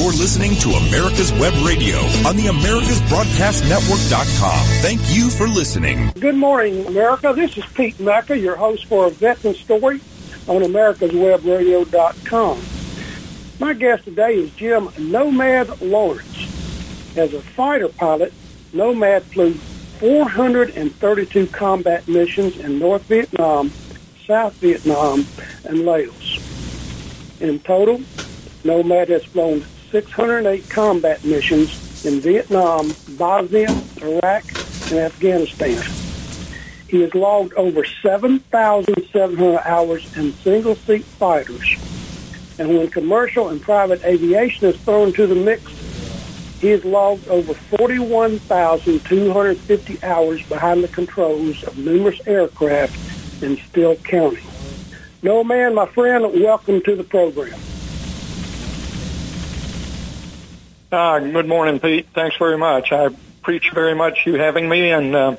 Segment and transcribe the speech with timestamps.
[0.00, 4.66] You're listening to America's Web Radio on the AmericasBroadcastNetwork.com.
[4.80, 6.10] Thank you for listening.
[6.18, 7.34] Good morning, America.
[7.36, 10.00] This is Pete Mecca, your host for A Veteran Story
[10.48, 12.62] on AmericasWebRadio.com.
[13.60, 17.14] My guest today is Jim Nomad Lawrence.
[17.18, 18.32] As a fighter pilot,
[18.72, 23.70] Nomad flew 432 combat missions in North Vietnam,
[24.26, 25.26] South Vietnam,
[25.66, 26.38] and Laos.
[27.42, 28.00] In total,
[28.64, 33.68] Nomad has flown 608 combat missions in Vietnam, Bosnia,
[34.00, 34.44] Iraq,
[34.90, 35.82] and Afghanistan.
[36.88, 41.76] He has logged over 7,700 hours in single-seat fighters.
[42.58, 45.64] And when commercial and private aviation is thrown into the mix,
[46.60, 54.44] he has logged over 41,250 hours behind the controls of numerous aircraft and still counting.
[55.22, 57.58] Nomad, my friend, welcome to the program.
[60.92, 62.08] Uh, good morning, Pete.
[62.14, 62.90] Thanks very much.
[62.90, 65.36] I appreciate very much you having me and uh,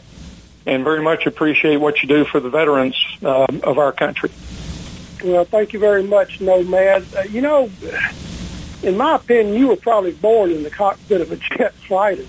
[0.65, 4.31] and very much appreciate what you do for the veterans uh, of our country.
[5.25, 7.05] Well, thank you very much, Nomad.
[7.13, 7.69] Uh, you know,
[8.81, 12.25] in my opinion, you were probably born in the cockpit of a jet fighter,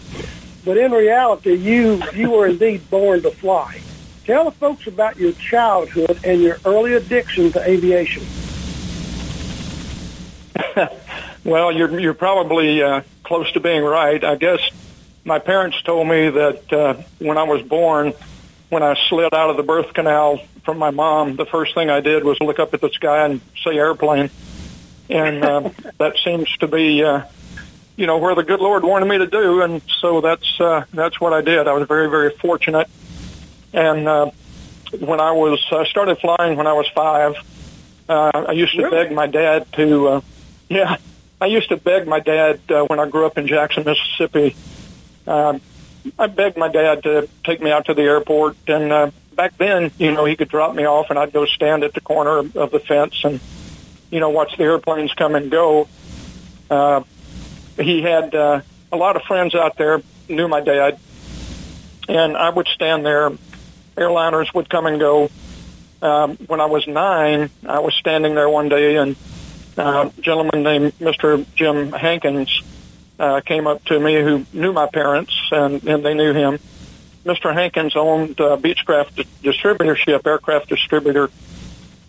[0.64, 3.80] but in reality, you you were indeed born to fly.
[4.24, 8.24] Tell the folks about your childhood and your early addiction to aviation.
[11.44, 14.22] well, you're you're probably uh, close to being right.
[14.22, 14.60] I guess
[15.24, 18.12] my parents told me that uh, when I was born,
[18.68, 22.00] when I slid out of the birth canal from my mom, the first thing I
[22.00, 24.30] did was look up at the sky and say airplane,
[25.08, 27.02] and uh, that seems to be.
[27.02, 27.24] Uh,
[27.94, 31.20] you know where the good Lord wanted me to do, and so that's uh, that's
[31.20, 31.68] what I did.
[31.68, 32.88] I was very very fortunate,
[33.74, 34.30] and uh,
[34.98, 37.34] when I was I started flying when I was five.
[38.08, 39.04] Uh, I used to Really?
[39.04, 40.20] beg my dad to, uh,
[40.68, 40.96] yeah,
[41.42, 44.54] I used to beg my dad uh, when I grew up in Jackson, Mississippi.
[45.26, 45.60] Um,
[46.16, 49.90] I begged my dad to take me out to the airport, and uh, back then,
[49.98, 52.70] you know, he could drop me off, and I'd go stand at the corner of,
[52.70, 53.40] the fence and,
[54.08, 55.88] you know, watch the airplanes come and go.
[56.70, 57.02] Uh,
[57.76, 58.60] he had uh,
[58.92, 60.96] a lot of friends out there knew my dad,
[62.08, 63.32] and I would stand there.
[63.96, 65.28] Airliners would come and go.
[66.02, 69.16] Um, when I was nine, I was standing there one day, and
[69.78, 71.44] uh, a gentleman named Mr.
[71.54, 72.62] Jim Hankins
[73.18, 76.58] uh, came up to me who knew my parents, and, and they knew him.
[77.24, 77.54] Mr.
[77.54, 81.30] Hankins owned uh, Beechcraft di- Distributorship, aircraft distributor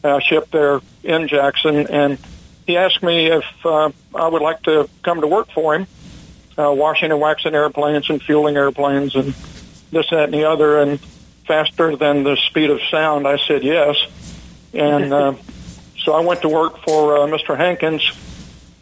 [0.03, 2.17] uh, ship there in Jackson, and
[2.65, 5.87] he asked me if uh, I would like to come to work for him,
[6.57, 9.33] uh, washing and waxing airplanes and fueling airplanes and
[9.91, 10.99] this, that, and the other, and
[11.45, 13.27] faster than the speed of sound.
[13.27, 13.97] I said yes,
[14.73, 15.33] and uh,
[16.03, 17.57] so I went to work for uh, Mr.
[17.57, 18.11] Hankins,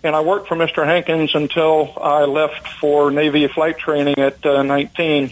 [0.04, 0.86] and I worked for Mr.
[0.86, 5.32] Hankins until I left for Navy flight training at uh, 19.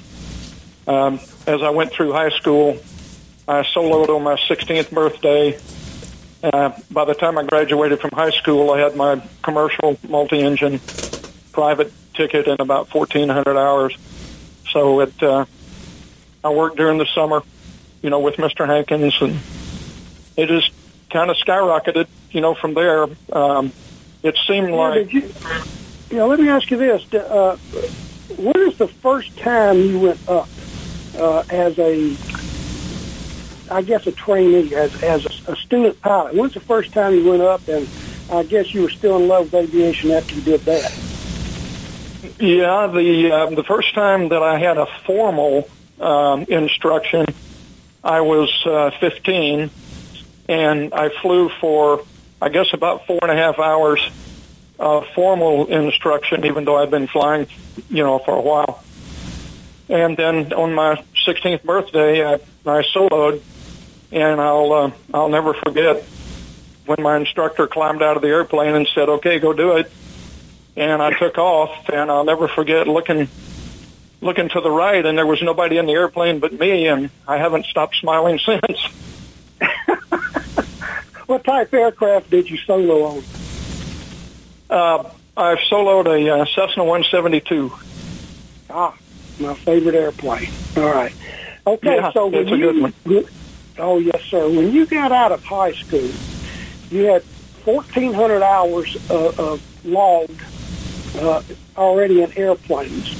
[0.87, 2.77] Um, as I went through high school,
[3.47, 5.59] I soloed on my 16th birthday.
[6.43, 10.79] Uh, by the time I graduated from high school, I had my commercial multi-engine
[11.51, 13.97] private ticket in about 1,400 hours.
[14.71, 15.45] So it, uh,
[16.43, 17.41] I worked during the summer,
[18.03, 18.67] you know, with Mr.
[18.67, 19.39] Hankins, and
[20.37, 20.71] it just
[21.09, 23.07] kind of skyrocketed, you know, from there.
[23.31, 23.71] Um,
[24.23, 25.31] it seemed Yeah, like did you,
[26.11, 27.13] you know, let me ask you this.
[27.13, 27.57] Uh,
[28.37, 30.49] when is the first time you went up
[31.17, 32.15] uh, as a,
[33.71, 36.35] I guess, a trainee, as, as a, a student pilot?
[36.35, 37.87] When's the first time you went up, and
[38.31, 40.91] I guess you were still in love with aviation after you did that?
[42.39, 45.69] Yeah, the uh, the first time that I had a formal
[45.99, 47.25] um, instruction,
[48.03, 49.69] I was uh, 15,
[50.49, 52.03] and I flew for
[52.41, 54.01] I guess about four and a half hours
[54.77, 57.47] of formal instruction, even though I'd been flying,
[57.89, 58.83] you know, for a while.
[59.89, 62.33] And then on my 16th birthday, I,
[62.65, 63.41] I soloed,
[64.11, 66.03] and I'll uh, I'll never forget
[66.85, 69.91] when my instructor climbed out of the airplane and said, "Okay, go do it."
[70.79, 73.27] and I took off, and I'll never forget looking
[74.21, 77.37] looking to the right, and there was nobody in the airplane but me, and I
[77.37, 78.79] haven't stopped smiling since.
[81.29, 83.23] What type aircraft did you solo on?
[84.67, 87.71] Uh, I've soloed a uh, Cessna 172.
[88.71, 88.97] Ah,
[89.39, 90.49] my favorite airplane.
[90.75, 91.13] All right.
[91.67, 93.27] Okay, Yeah, so when you,
[93.77, 94.49] oh yes, sir.
[94.49, 96.09] When you got out of high school,
[96.89, 97.21] you had
[97.63, 100.41] 1,400 hours uh, of logged
[101.17, 101.43] uh,
[101.77, 103.15] already in airplanes.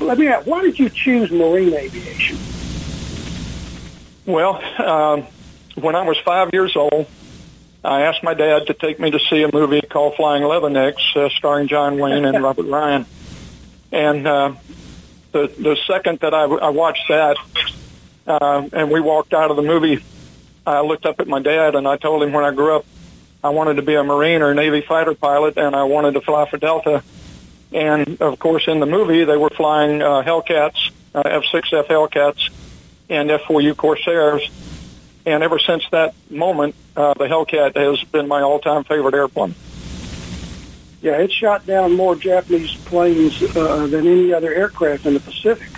[0.00, 2.38] Let me ask, why did you choose marine aviation?
[4.24, 5.26] Well, um,
[5.74, 7.06] when I was five years old,
[7.84, 11.28] I asked my dad to take me to see a movie called Flying Leathernecks, uh,
[11.30, 13.06] starring John Wayne and Robert Ryan.
[13.92, 14.54] And uh,
[15.32, 17.36] the the second that I, I watched that,
[18.26, 20.02] uh, and we walked out of the movie,
[20.66, 22.86] I looked up at my dad and I told him when I grew up,
[23.42, 26.48] I wanted to be a Marine or Navy fighter pilot, and I wanted to fly
[26.48, 27.02] for Delta.
[27.72, 32.48] And of course, in the movie, they were flying uh, Hellcats, uh, F-6F Hellcats,
[33.10, 34.48] and F-4U Corsairs.
[35.26, 39.54] And ever since that moment, uh, the Hellcat has been my all-time favorite airplane.
[41.00, 45.68] Yeah, it shot down more Japanese planes uh, than any other aircraft in the Pacific.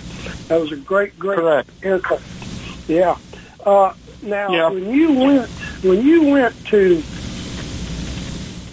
[0.48, 1.68] That was a great, great Correct.
[1.82, 2.88] aircraft.
[2.88, 3.16] Yeah.
[3.64, 4.68] Uh, now, Yeah.
[4.70, 5.48] when you went
[5.82, 7.02] when you went to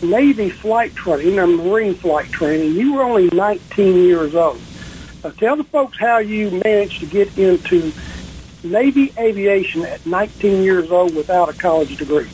[0.02, 4.60] Navy flight training or Marine flight training, you were only 19 years old.
[5.24, 7.92] Uh, tell the folks how you managed to get into
[8.64, 12.30] Navy aviation at 19 years old without a college degree.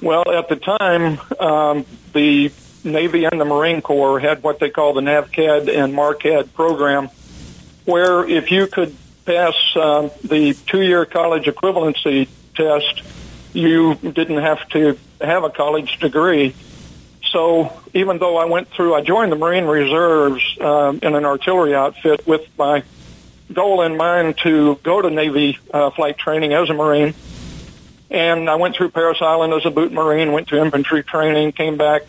[0.00, 2.52] Well, at the time, um, the
[2.84, 7.08] Navy and the Marine Corps had what they call the NAVCAD and MARCAD program,
[7.84, 13.02] where if you could pass uh, the two-year college equivalency test,
[13.52, 16.54] you didn't have to have a college degree.
[17.30, 21.74] So even though I went through, I joined the Marine Reserves um, in an artillery
[21.74, 22.82] outfit with my
[23.52, 27.14] goal in mind to go to Navy uh, flight training as a Marine.
[28.10, 31.76] And I went through Parris Island as a boot Marine, went to infantry training, came
[31.76, 32.02] back.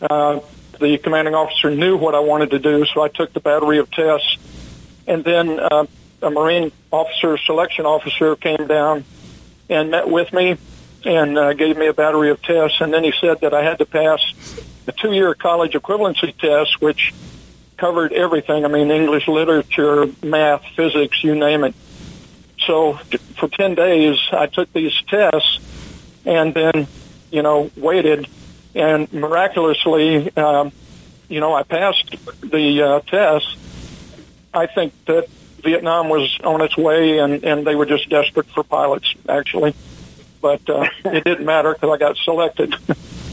[0.00, 0.40] Uh,
[0.80, 3.90] the commanding officer knew what I wanted to do, so I took the battery of
[3.90, 4.36] tests.
[5.06, 5.86] And then uh,
[6.22, 9.04] a Marine officer, selection officer, came down
[9.68, 10.56] and met with me
[11.04, 12.80] and uh, gave me a battery of tests.
[12.80, 14.20] And then he said that I had to pass
[14.86, 17.12] the two-year college equivalency test, which
[17.76, 18.64] covered everything.
[18.64, 21.74] I mean, English literature, math, physics, you name it.
[22.66, 22.94] So
[23.36, 25.58] for 10 days, I took these tests
[26.24, 26.86] and then,
[27.30, 28.26] you know, waited.
[28.74, 30.72] And miraculously, um,
[31.28, 33.56] you know, I passed the uh, test.
[34.52, 35.28] I think that
[35.62, 39.74] Vietnam was on its way and, and they were just desperate for pilots, actually.
[40.40, 42.74] But uh, it didn't matter because I got selected.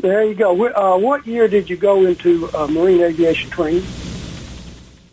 [0.00, 0.68] There you go.
[0.68, 3.84] Uh, what year did you go into uh, Marine aviation training?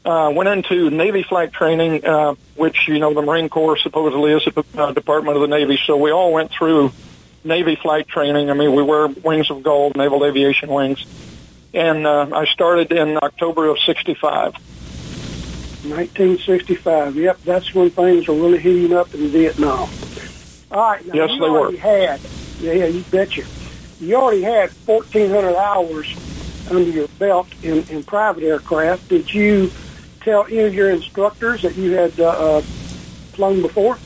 [0.07, 4.47] uh, went into Navy flight training, uh, which you know the Marine Corps supposedly is
[4.47, 5.77] a uh, department of the Navy.
[5.85, 6.93] So we all went through
[7.43, 8.49] Navy flight training.
[8.49, 11.05] I mean, we wear wings of gold, naval aviation wings,
[11.73, 14.53] and uh, I started in October of '65.
[15.83, 17.15] 1965.
[17.15, 19.89] Yep, that's when things were really heating up in Vietnam.
[20.71, 21.05] All right.
[21.05, 21.75] Now Yes, they were.
[21.77, 22.21] Had,
[22.59, 23.43] yeah, you betcha.
[23.99, 26.15] You already had 1,400 hours
[26.69, 29.09] under your belt in, in private aircraft.
[29.09, 29.71] Did you
[30.21, 33.97] tell any of your instructors that you had uh, uh, flown before?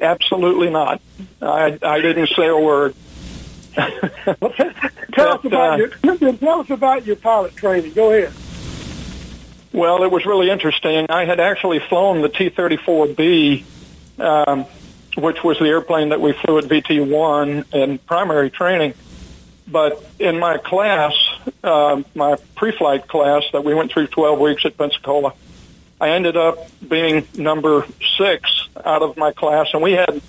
[0.00, 1.00] Absolutely not.
[1.42, 2.94] I I didn't say a word.
[3.74, 5.88] Tell us about uh, your
[6.34, 7.92] tell us about your pilot training.
[7.92, 8.32] Go ahead.
[9.72, 11.06] Well, it was really interesting.
[11.08, 13.64] I had actually flown the T-34B,
[14.18, 14.66] um,
[15.18, 18.94] which was the airplane that we flew at VT-1 in primary training.
[19.66, 21.12] But in my class,
[21.62, 25.34] uh, my pre-flight class that we went through 12 weeks at Pensacola,
[26.00, 27.86] I ended up being number
[28.16, 30.22] six out of my class, and we had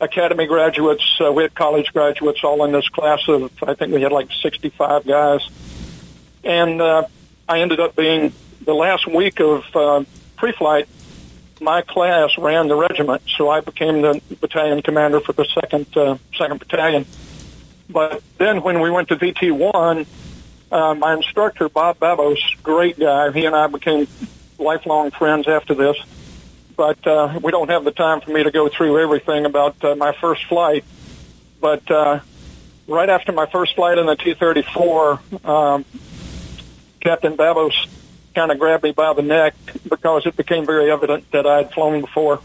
[0.00, 4.02] academy graduates, uh, we had college graduates all in this class of, I think we
[4.02, 5.40] had like 65 guys.
[6.44, 7.06] And uh,
[7.48, 8.32] I ended up being
[8.64, 10.04] the last week of uh,
[10.36, 10.88] pre-flight.
[11.64, 16.18] My class ran the regiment, so I became the battalion commander for the second uh,
[16.36, 17.06] second battalion.
[17.88, 20.04] But then when we went to VT one,
[20.70, 23.32] uh, my instructor Bob Babos, great guy.
[23.32, 24.06] He and I became
[24.58, 25.96] lifelong friends after this.
[26.76, 29.94] But uh, we don't have the time for me to go through everything about uh,
[29.94, 30.84] my first flight.
[31.62, 32.20] But uh,
[32.86, 35.86] right after my first flight in the T-34, um,
[37.00, 37.86] Captain Babos
[38.34, 39.54] kind of grabbed me by the neck
[39.88, 42.40] because it became very evident that I had flown before.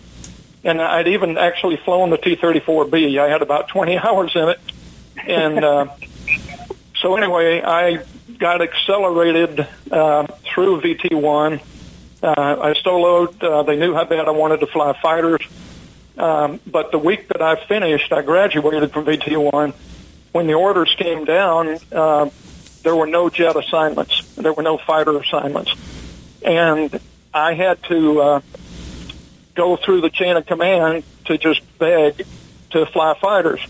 [0.64, 3.18] And I'd even actually flown the T-34B.
[3.20, 4.60] I had about 20 hours in it.
[5.26, 5.88] And uh,
[7.02, 8.04] so anyway, I
[8.38, 11.62] got accelerated uh, through VT1.
[12.22, 13.42] Uh, I soloed.
[13.42, 15.42] Uh, they knew how bad I wanted to fly fighters.
[16.18, 19.74] Um, but the week that I finished, I graduated from VT1.
[20.32, 22.30] When the orders came down, uh,
[22.84, 24.36] there were no jet assignments.
[24.36, 25.74] There were no fighter assignments.
[26.46, 27.00] And
[27.34, 28.42] I had to uh,
[29.56, 32.26] go through the chain of command to just beg
[32.72, 33.62] to fly fighters.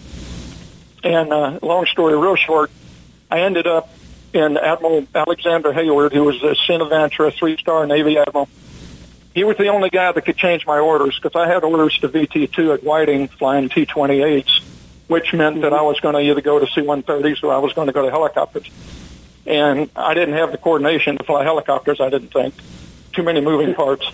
[1.03, 2.71] And uh, long story real short,
[3.31, 3.89] I ended up
[4.33, 8.47] in Admiral Alexander Heyward, who was a Senavantra three-star Navy admiral.
[9.33, 12.09] He was the only guy that could change my orders because I had orders to
[12.09, 14.61] VT2 at Whiting flying T-28s.
[15.09, 17.87] Which meant that I was going to either go to C-130s or I was going
[17.87, 18.69] to go to helicopters.
[19.45, 22.53] And I didn't have the coordination to fly helicopters, I didn't think.
[23.11, 24.09] Too many moving parts.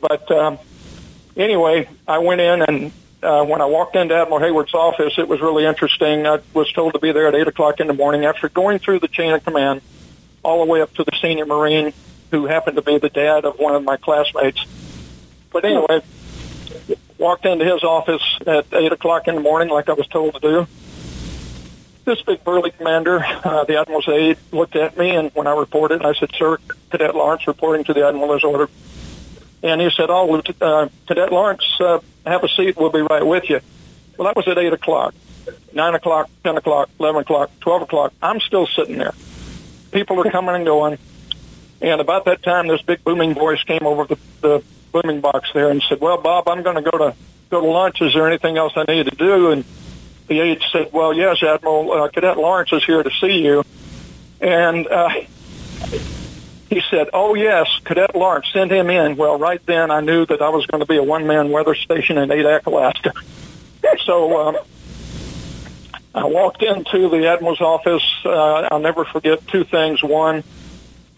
[0.00, 0.58] But um,
[1.36, 5.40] anyway, I went in and uh, when I walked into Admiral Heyward's office, it was
[5.40, 6.26] really interesting.
[6.26, 8.98] I was told to be there at 8 o'clock in the morning after going through
[8.98, 9.80] the chain of command
[10.42, 11.92] all the way up to the senior Marine
[12.32, 14.64] who happened to be the dad of one of my classmates.
[15.52, 16.02] But anyway,
[17.22, 20.40] walked into his office at 8 o'clock in the morning like I was told to
[20.40, 20.66] do.
[22.04, 26.04] This big burly commander, uh, the Admiral's aide, looked at me, and when I reported,
[26.04, 26.58] I said, Sir,
[26.90, 28.70] Cadet Lawrence reporting to the Admiral as ordered.
[29.62, 32.76] And he said, Oh, uh, Cadet Lawrence, uh, have a seat.
[32.76, 33.60] We'll be right with you.
[34.18, 35.14] Well, that was at 8 o'clock.
[35.72, 38.12] 9 o'clock, 10 o'clock, 11 o'clock, 12 o'clock.
[38.20, 39.14] I'm still sitting there.
[39.92, 40.98] People are coming and going.
[41.80, 45.70] And about that time, this big booming voice came over the, the booming box there
[45.70, 47.14] and said, "Well, Bob, I'm going to go to
[47.50, 48.00] go to lunch.
[48.00, 49.64] Is there anything else I need to do?" And
[50.28, 53.64] the aide said, "Well, yes, Admiral uh, Cadet Lawrence is here to see you."
[54.40, 55.08] And uh,
[56.68, 60.40] he said, "Oh yes, Cadet Lawrence, send him in." Well, right then I knew that
[60.40, 63.12] I was going to be a one-man weather station in Adak, Alaska.
[64.04, 64.56] so um,
[66.14, 68.04] I walked into the admiral's office.
[68.24, 70.02] Uh, I'll never forget two things.
[70.02, 70.44] One,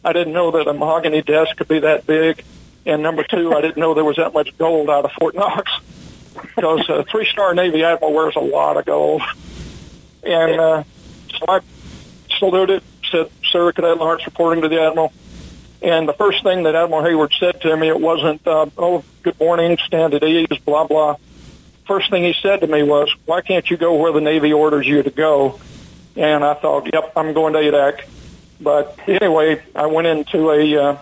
[0.04, 2.44] I didn't know that a mahogany desk could be that big.
[2.86, 5.72] And number two, I didn't know there was that much gold out of Fort Knox
[6.34, 9.22] because a three-star Navy admiral wears a lot of gold.
[10.22, 10.84] And uh,
[11.30, 11.60] so I
[12.38, 15.12] saluted, said, Sir, Cadet Lawrence reporting to the admiral.
[15.82, 19.38] And the first thing that Admiral Heyward said to me, it wasn't, uh, oh, good
[19.38, 21.16] morning, stand at ease, blah, blah.
[21.86, 24.86] First thing he said to me was, why can't you go where the Navy orders
[24.86, 25.60] you to go?
[26.16, 28.08] And I thought, yep, I'm going to Adak.
[28.60, 30.96] But anyway, I went into a, uh,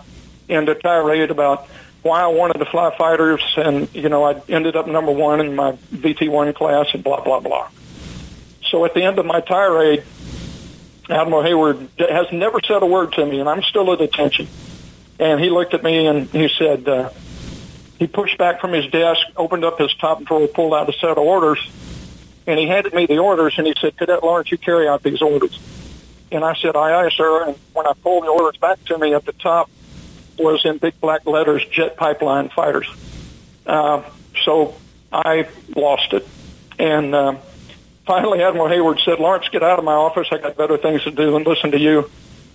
[0.47, 1.67] into tirade about
[2.01, 5.55] why I wanted to fly fighters, and you know I ended up number one in
[5.55, 7.69] my VT1 class, and blah blah blah.
[8.69, 10.03] So at the end of my tirade,
[11.09, 14.47] Admiral Heyward has never said a word to me, and I'm still at attention.
[15.19, 17.09] And he looked at me and he said, uh,
[17.99, 21.11] he pushed back from his desk, opened up his top drawer, pulled out a set
[21.11, 21.59] of orders,
[22.47, 25.21] and he handed me the orders, and he said, Cadet Lawrence, you carry out these
[25.21, 25.57] orders.
[26.31, 27.47] And I said, aye, aye, sir.
[27.47, 29.69] And when I pulled the orders back to me at the top
[30.37, 32.87] was in big black letters, jet pipeline fighters.
[33.65, 34.03] Uh,
[34.43, 34.75] so
[35.11, 36.27] I lost it.
[36.79, 37.35] And uh,
[38.05, 40.27] finally, Admiral Heyward said, Lawrence, get out of my office.
[40.31, 42.09] I got better things to do than listen to you.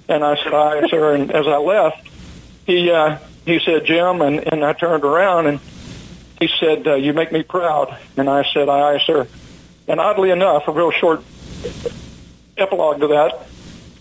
[0.08, 1.14] And I said, aye, sir.
[1.14, 2.08] And as I left,
[2.66, 5.60] he, uh, he said, Jim, and, and I turned around and
[6.40, 7.96] he said, uh, you make me proud.
[8.16, 9.26] And I said, aye, aye, sir.
[9.86, 11.22] And oddly enough, a real short
[12.56, 13.47] epilogue to that,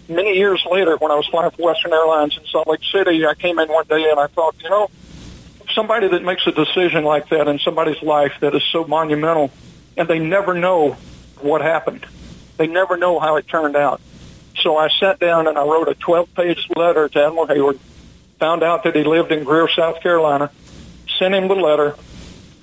[0.10, 3.34] many years later, when I was flying for Western Airlines in Salt Lake City, I
[3.34, 4.90] came in one day and I thought, you know,
[5.74, 9.52] somebody that makes a decision like that in somebody's life that is so monumental,
[9.96, 10.98] and they never know
[11.42, 12.06] what happened.
[12.58, 14.02] They never know how it turned out.
[14.62, 17.80] So I sat down and I wrote a 12-page letter to Admiral Heyward,
[18.40, 20.50] found out that he lived in Greer, South Carolina,
[21.20, 21.96] sent him the letter,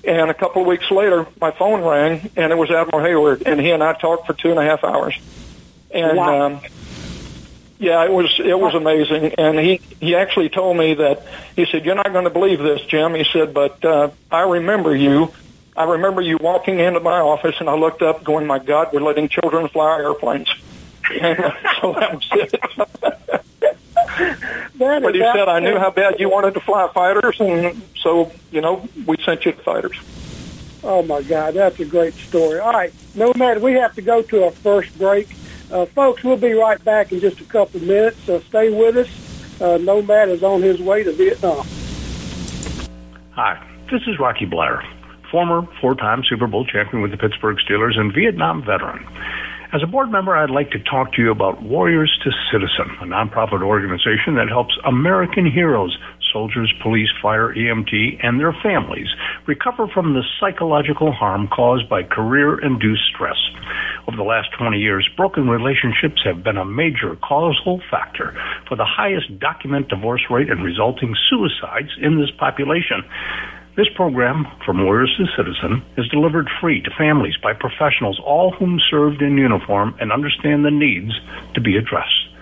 [0.03, 3.59] and a couple of weeks later, my phone rang, and it was Admiral Heyward, and
[3.59, 5.17] he and I talked for two and a half hours.
[5.91, 6.45] And wow.
[6.45, 6.61] um,
[7.77, 11.23] yeah, it was it was amazing, and he he actually told me that
[11.55, 14.95] he said, "You're not going to believe this, Jim." He said, "But uh, I remember
[14.95, 15.33] you.
[15.75, 19.01] I remember you walking into my office, and I looked up, going, "My God, we're
[19.01, 20.49] letting children fly airplanes."
[21.07, 21.37] And
[21.79, 22.59] so that was it.
[24.79, 28.61] but he said, "I knew how bad you wanted to fly fighters, and so you
[28.61, 29.95] know we sent you the fighters."
[30.83, 32.59] Oh my God, that's a great story.
[32.59, 35.27] All right, Nomad, we have to go to our first break.
[35.71, 38.29] Uh, folks, we'll be right back in just a couple of minutes.
[38.29, 39.61] Uh, stay with us.
[39.61, 41.65] Uh, Nomad is on his way to Vietnam.
[43.31, 43.59] Hi,
[43.91, 44.81] this is Rocky Bleier,
[45.31, 49.05] former four-time Super Bowl champion with the Pittsburgh Steelers and Vietnam veteran.
[49.73, 53.05] As a board member, I'd like to talk to you about Warriors to Citizen, a
[53.05, 55.97] nonprofit organization that helps American heroes
[56.35, 59.07] soldiers, police, fire, EMT, and their families
[59.47, 63.39] recover from the psychological harm caused by career induced stress.
[64.05, 68.35] Over the last 20 years, broken relationships have been a major causal factor
[68.67, 73.01] for the highest document divorce rate and resulting suicides in this population.
[73.77, 78.79] This program, From Warriors to Citizen, is delivered free to families by professionals, all whom
[78.91, 81.13] served in uniform and understand the needs
[81.53, 82.34] to be addressed.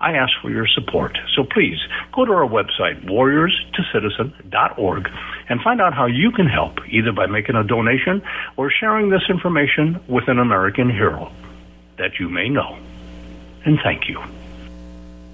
[0.00, 1.18] I ask for your support.
[1.36, 1.78] So please
[2.12, 5.10] go to our website, warriorstocitizen.org,
[5.48, 8.22] and find out how you can help, either by making a donation
[8.56, 11.30] or sharing this information with an American hero
[11.98, 12.78] that you may know.
[13.64, 14.22] And thank you.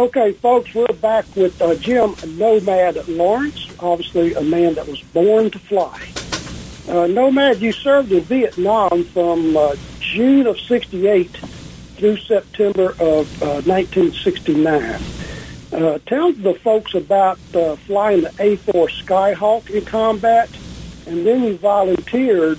[0.00, 5.50] Okay, folks, we're back with uh, Jim Nomad Lawrence, obviously a man that was born
[5.50, 6.08] to fly.
[6.88, 13.60] Uh, Nomad, you served in Vietnam from uh, June of 68 through September of uh,
[13.66, 15.02] 1969.
[15.70, 20.48] Uh, tell the folks about uh, flying the A-4 Skyhawk in combat,
[21.08, 22.58] and then you volunteered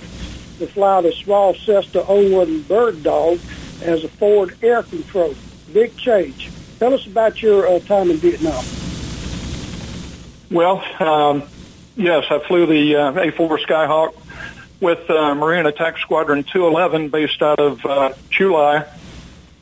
[0.60, 3.40] to fly the small Cessna 01 Bird Dog
[3.82, 5.34] as a forward air control.
[5.72, 6.48] Big change.
[6.82, 8.64] Tell us about your uh, time in Vietnam.
[10.50, 11.44] Well, um,
[11.94, 14.16] yes, I flew the uh, A-4 Skyhawk
[14.80, 18.78] with uh, Marine Attack Squadron 211 based out of uh, Chu Lai.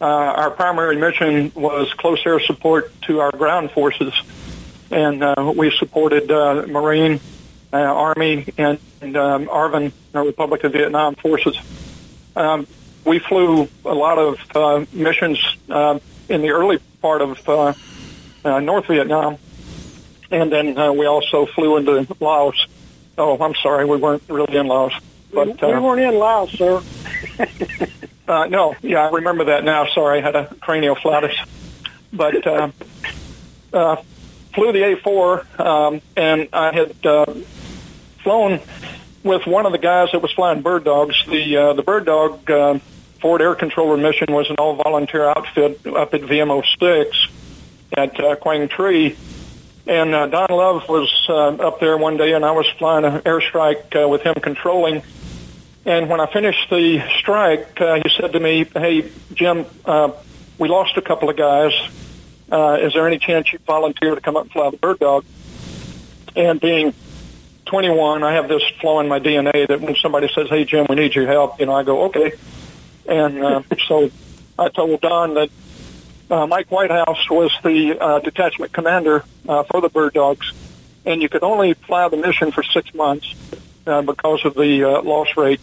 [0.00, 4.14] Uh, our primary mission was close air support to our ground forces,
[4.90, 7.20] and uh, we supported uh, Marine,
[7.70, 11.54] uh, Army, and, and um, ARVN, the Republic of Vietnam forces.
[12.34, 12.66] Um,
[13.04, 15.98] we flew a lot of uh, missions uh,
[16.30, 17.74] in the early part of uh,
[18.44, 19.38] uh, North Vietnam,
[20.30, 22.66] and then uh, we also flew into Laos.
[23.18, 24.94] Oh, I'm sorry, we weren't really in Laos,
[25.32, 26.82] but we uh, weren't in Laos, sir.
[28.28, 29.86] uh, no, yeah, I remember that now.
[29.86, 31.36] Sorry, I had a cranial flatus.
[32.12, 32.70] but uh,
[33.72, 33.96] uh,
[34.54, 37.34] flew the A4, um, and I had uh,
[38.22, 38.60] flown
[39.22, 41.24] with one of the guys that was flying bird dogs.
[41.26, 42.78] The uh, the bird dog uh,
[43.20, 47.28] forward air controller mission was an all volunteer outfit up at VMO six
[47.92, 49.16] at uh, Quang Tri.
[49.86, 53.20] And uh, Don Love was uh, up there one day, and I was flying an
[53.22, 55.02] airstrike uh, with him controlling.
[55.84, 60.12] And when I finished the strike, uh, he said to me, "Hey, Jim, uh,
[60.58, 61.72] we lost a couple of guys.
[62.52, 65.24] Uh, is there any chance you'd volunteer to come up and fly the bird dog?"
[66.36, 66.94] And being
[67.66, 70.96] 21, I have this flaw in my DNA that when somebody says, "Hey, Jim, we
[70.96, 72.32] need your help," you know, I go, "Okay."
[73.10, 74.10] And uh, so
[74.56, 75.50] I told Don that
[76.30, 80.52] uh, Mike Whitehouse was the uh, detachment commander uh, for the Bird Dogs,
[81.04, 83.34] and you could only fly the mission for six months
[83.84, 85.60] uh, because of the uh, loss rate.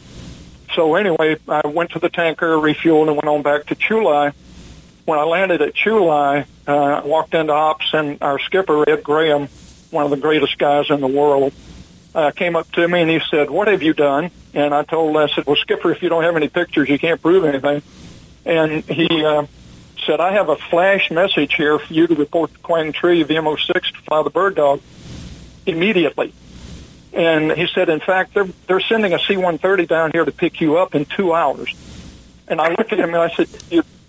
[0.75, 4.33] So anyway, I went to the tanker, refueled, and went on back to Chu Lai.
[5.05, 9.03] When I landed at Chu Lai, uh, I walked into ops, and our skipper, Ed
[9.03, 9.47] Graham,
[9.89, 11.53] one of the greatest guys in the world,
[12.17, 15.11] uh, came up to me and he said, "What have you done?" And I told,
[15.11, 17.83] him, I said, "Well, skipper, if you don't have any pictures, you can't prove anything."
[18.43, 19.45] And he uh,
[20.03, 23.67] said, "I have a flash message here for you to report to Quang Tri VMO6
[23.67, 24.81] to fly the bird dog
[25.67, 26.33] immediately."
[27.13, 30.79] And he said, "In fact, they're they're sending a C-130 down here to pick you
[30.79, 31.75] up in two hours."
[32.47, 33.47] And I looked at him and I said,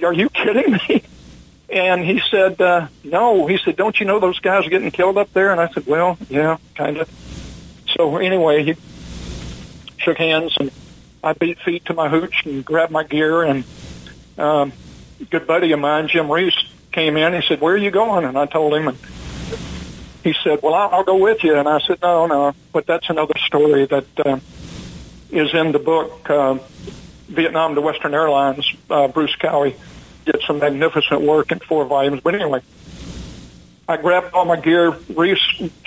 [0.02, 1.02] "Are you kidding me?"
[1.68, 5.18] And he said, uh, "No." He said, "Don't you know those guys are getting killed
[5.18, 7.10] up there?" And I said, "Well, yeah, kind of."
[7.98, 8.76] So anyway, he
[9.96, 10.70] shook hands and
[11.22, 13.64] I beat feet to my hooch and grabbed my gear and
[14.38, 14.72] um,
[15.20, 16.54] a good buddy of mine, Jim Reese,
[16.92, 17.32] came in.
[17.34, 18.98] He said, "Where are you going?" And I told him, and
[20.22, 23.34] he said, "Well, I'll, go with you." And I said, "No, no." But that's another
[23.46, 24.38] story that uh,
[25.30, 26.58] is in the book, uh,
[27.26, 28.72] Vietnam to Western Airlines.
[28.88, 29.74] Uh, Bruce Cowie
[30.24, 32.20] did some magnificent work in four volumes.
[32.22, 32.60] But anyway,
[33.88, 34.90] I grabbed all my gear.
[35.08, 35.40] Reese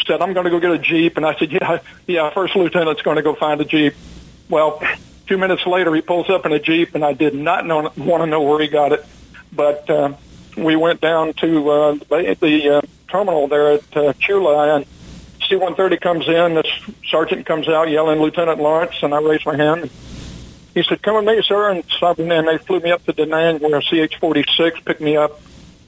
[0.07, 3.03] said, "I'm going to go get a jeep," and I said, "Yeah, yeah." First lieutenant's
[3.03, 3.93] going to go find a jeep.
[4.49, 4.81] Well,
[5.27, 8.23] two minutes later, he pulls up in a jeep, and I did not know, want
[8.23, 9.05] to know where he got it,
[9.53, 10.13] but uh,
[10.57, 14.85] we went down to uh, the, uh, terminal there at uh, Chu Lai, and
[15.47, 16.55] C-130 comes in.
[16.55, 16.63] The
[17.07, 19.91] sergeant comes out yelling, "Lieutenant Lawrence!" And I raised my hand.
[20.73, 23.59] He said, "Come with me, sir." And and they flew me up to Da Nang,
[23.59, 25.39] where a CH-46 picked me up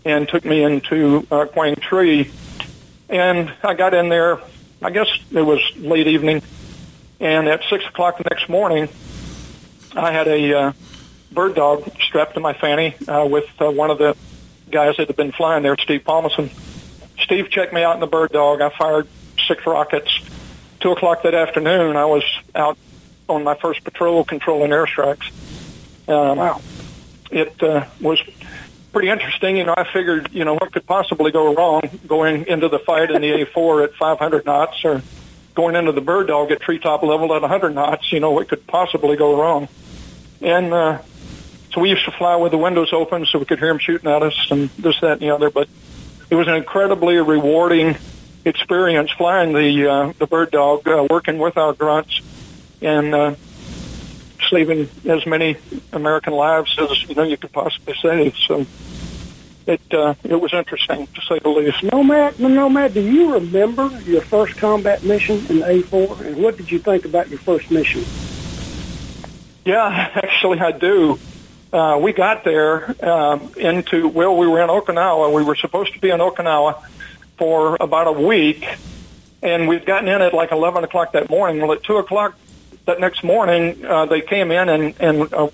[0.06, 2.30] and took me into uh, Quang Tri.
[3.10, 4.40] And I got in there,
[4.82, 6.42] I guess it was late evening,
[7.20, 8.90] and at 6 o'clock the next morning,
[9.96, 10.74] I had a uh,
[11.32, 14.16] bird dog strapped to my fanny uh, with uh, one of the
[14.70, 16.50] guys that had been flying there, Steve Palmason.
[17.20, 18.62] Steve checked me out in the bird dog.
[18.62, 19.08] I fired
[19.48, 20.20] six rockets.
[20.80, 22.24] Two o'clock that afternoon, I was
[22.56, 22.78] out
[23.30, 25.32] on my first patrol controlling airstrikes.
[26.08, 26.62] Um, wow.
[27.32, 28.22] It uh, was
[28.94, 29.58] pretty interesting.
[29.58, 33.12] You know, I figured, you know, what could possibly go wrong going into the fight
[33.12, 35.02] in the A4 at 500 knots or
[35.56, 38.12] going into the bird dog at treetop level at 100 knots.
[38.14, 39.68] You know, what could possibly go wrong?
[40.42, 41.00] And uh,
[41.74, 44.10] so we used to fly with the windows open so we could hear them shooting
[44.10, 45.50] at us and this, that, and the other.
[45.50, 45.68] But
[46.30, 47.98] it was an incredibly rewarding
[48.46, 52.22] experience flying the uh, the bird dog, uh, working with our grunts,
[52.82, 53.36] and uh,
[54.50, 55.58] saving as many
[55.92, 58.36] American lives as you know you could possibly save.
[58.38, 58.66] So
[59.66, 61.84] it uh, it was interesting to say the least.
[61.84, 66.80] Nomad, Nomad, do you remember your first combat mission in A4, and what did you
[66.80, 68.04] think about your first mission?
[69.66, 71.20] Yeah, actually, I do.
[71.72, 75.34] Uh, we got there um, into well, we were in Okinawa.
[75.34, 76.84] We were supposed to be in Okinawa
[77.38, 78.68] for about a week,
[79.42, 81.62] and we'd gotten in at like eleven o'clock that morning.
[81.62, 82.38] Well, at two o'clock
[82.86, 85.48] that next morning, uh, they came in and and uh,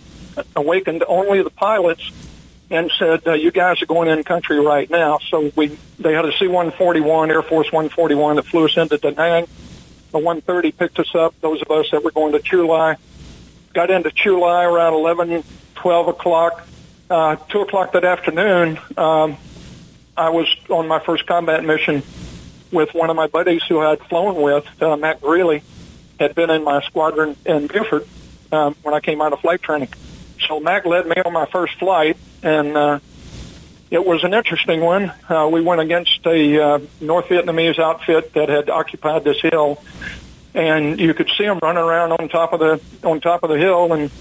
[0.55, 2.11] awakened only the pilots
[2.69, 6.25] and said, uh, "You guys are going in country right now." So we they had
[6.25, 9.47] a C-141 Air Force 141 that flew us into Da Nang.
[10.11, 11.35] The 130 picked us up.
[11.41, 12.97] Those of us that were going to Chu Lai
[13.73, 15.43] got into Chu Lai around 11,
[15.75, 16.67] 12 o'clock.
[17.09, 19.37] Uh, two o'clock that afternoon, um,
[20.15, 22.03] I was on my first combat mission
[22.71, 25.63] with one of my buddies who I had flown with, uh, Matt Greeley,
[26.19, 28.07] had been in my squadron in Beaufort
[28.51, 29.89] um, when I came out of flight training.
[30.47, 32.99] So Mac led me on my first flight, and uh,
[33.89, 35.11] it was an interesting one.
[35.27, 39.81] Uh, we went against a uh, North Vietnamese outfit that had occupied this hill,
[40.53, 43.57] and you could see them running around on top of the on top of the
[43.57, 44.11] hill, and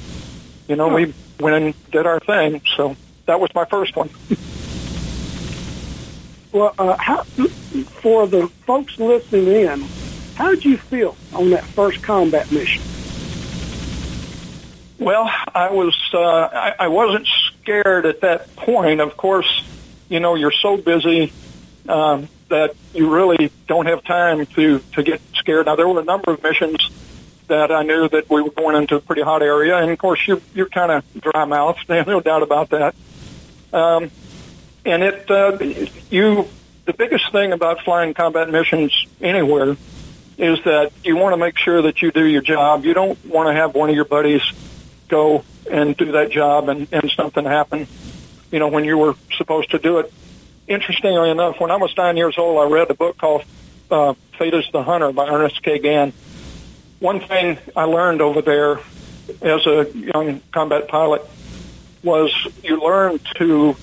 [0.68, 2.62] you know we went and did our thing.
[2.76, 4.10] So that was my first one.
[6.52, 7.22] well, uh, how,
[8.02, 9.88] for the folks listening in,
[10.38, 12.80] how did you feel on that first combat mission?
[14.96, 19.00] Well, I was uh, I, I wasn't scared at that point.
[19.00, 19.64] Of course,
[20.08, 21.32] you know you're so busy
[21.88, 25.66] um, that you really don't have time to to get scared.
[25.66, 26.88] Now there were a number of missions
[27.48, 30.20] that I knew that we were going into a pretty hot area, and of course
[30.24, 31.88] you're you're kind of dry mouthed.
[31.88, 32.94] no doubt about that.
[33.72, 34.12] Um,
[34.84, 35.58] and it uh,
[36.10, 36.46] you
[36.84, 39.76] the biggest thing about flying combat missions anywhere
[40.38, 42.84] is that you want to make sure that you do your job.
[42.84, 44.42] You don't want to have one of your buddies
[45.08, 47.86] go and do that job and, and something happen,
[48.52, 50.12] you know, when you were supposed to do it.
[50.68, 53.42] Interestingly enough, when I was nine years old, I read a book called
[53.90, 55.78] uh, Fate is the Hunter by Ernest K.
[55.78, 56.12] Gann.
[57.00, 58.78] One thing I learned over there
[59.42, 61.22] as a young combat pilot
[62.02, 63.76] was you learn to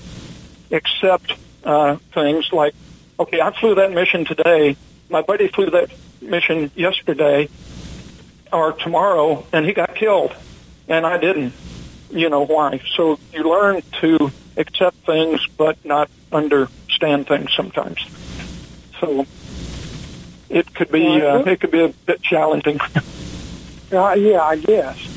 [0.70, 1.32] accept
[1.64, 2.74] uh, things like,
[3.18, 4.76] okay, I flew that mission today.
[5.08, 5.90] My buddy flew that
[6.20, 7.48] mission yesterday
[8.52, 10.34] or tomorrow, and he got killed
[10.88, 11.52] and I didn't.
[12.10, 12.80] You know why?
[12.94, 17.98] So you learn to accept things, but not understand things sometimes.
[19.00, 19.26] So
[20.48, 22.80] it could be uh, it could be a bit challenging.
[23.92, 25.12] uh, yeah, I guess.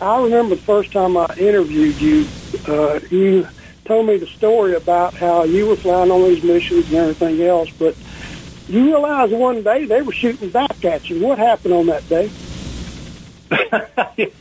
[0.00, 2.26] I remember the first time I interviewed you.
[2.66, 3.46] Uh, you
[3.84, 7.70] told me the story about how you were flying on these missions and everything else,
[7.70, 7.96] but
[8.68, 11.24] you realize one day they were shooting back at you.
[11.26, 12.30] What happened on that day?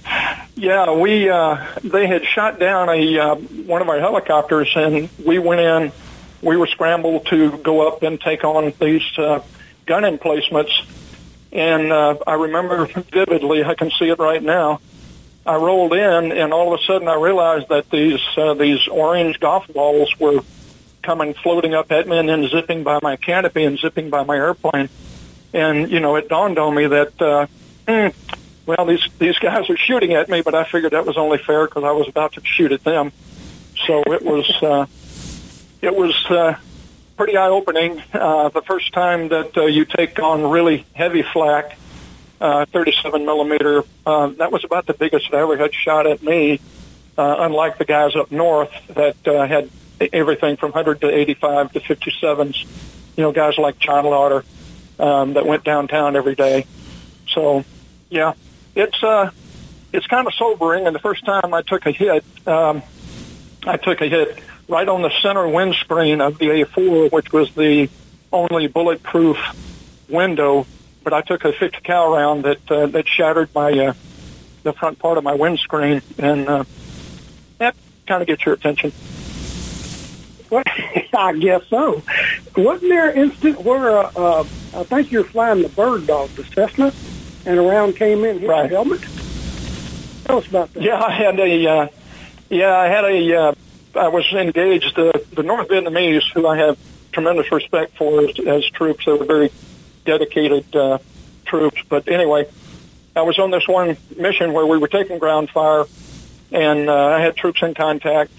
[0.56, 5.40] yeah, we uh, they had shot down a uh, one of our helicopters, and we
[5.40, 5.92] went in.
[6.42, 9.42] We were scrambled to go up and take on these uh,
[9.86, 10.72] gun emplacements.
[11.52, 13.64] And uh, I remember vividly.
[13.64, 14.80] I can see it right now.
[15.46, 19.40] I rolled in, and all of a sudden, I realized that these uh, these orange
[19.40, 20.42] golf balls were
[21.02, 24.36] coming floating up at me, and then zipping by my canopy and zipping by my
[24.36, 24.90] airplane.
[25.54, 27.22] And you know, it dawned on me that.
[27.22, 27.48] Uh,
[27.88, 28.14] mm,
[28.66, 31.66] well, these these guys are shooting at me, but I figured that was only fair
[31.66, 33.12] because I was about to shoot at them.
[33.86, 34.86] So it was uh,
[35.82, 36.56] it was uh,
[37.18, 38.02] pretty eye opening.
[38.14, 41.76] Uh, the first time that uh, you take on really heavy flak,
[42.40, 46.60] uh, 37 millimeter, uh, that was about the biggest that ever had shot at me.
[47.18, 49.70] Uh, unlike the guys up north that uh, had
[50.14, 52.66] everything from 100 to 85 to 57s,
[53.16, 54.44] you know, guys like John Lauder
[55.00, 56.66] um, that went downtown every day.
[57.28, 57.64] So,
[58.10, 58.34] yeah,
[58.76, 59.32] it's uh,
[59.94, 60.88] it's kind of sobering.
[60.88, 62.84] And the first time I took a hit, um,
[63.66, 67.90] I took a hit right on the center windscreen of the A4, which was the
[68.32, 69.38] only bulletproof
[70.08, 70.66] window.
[71.04, 73.94] But I took a 50 cal round that uh, that shattered my uh,
[74.64, 76.64] the front part of my windscreen, and uh,
[77.58, 78.92] that kind of gets your attention.
[80.52, 80.64] Well,
[81.14, 82.04] I guess so.
[82.56, 84.40] Wasn't there an instant where uh, uh,
[84.76, 86.94] I think you're flying the bird dog, the Cessna,
[87.46, 88.70] and around came in hit Right.
[88.70, 89.02] the helmet?
[90.26, 90.84] Tell us about that.
[90.84, 91.88] Yeah, I had a, uh,
[92.50, 93.54] yeah, I had a, uh,
[93.96, 96.78] I was engaged, uh, the North Vietnamese, who I have
[97.12, 99.06] tremendous respect for as, as troops.
[99.06, 99.52] They were very
[100.06, 101.00] dedicated, uh,
[101.46, 101.82] troops.
[101.90, 102.46] But anyway,
[103.16, 105.86] I was on this one mission where we were taking ground fire
[106.52, 108.32] and, uh, I had troops in contact.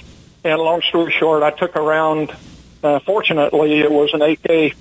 [0.45, 2.35] And long story short, I took around,
[2.83, 4.75] uh, fortunately it was an AK.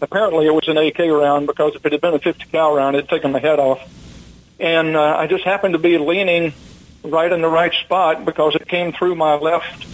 [0.00, 2.96] Apparently it was an AK round because if it had been a 50 cal round,
[2.96, 3.80] it'd taken my head off.
[4.58, 6.52] And, uh, I just happened to be leaning
[7.04, 9.86] right in the right spot because it came through my left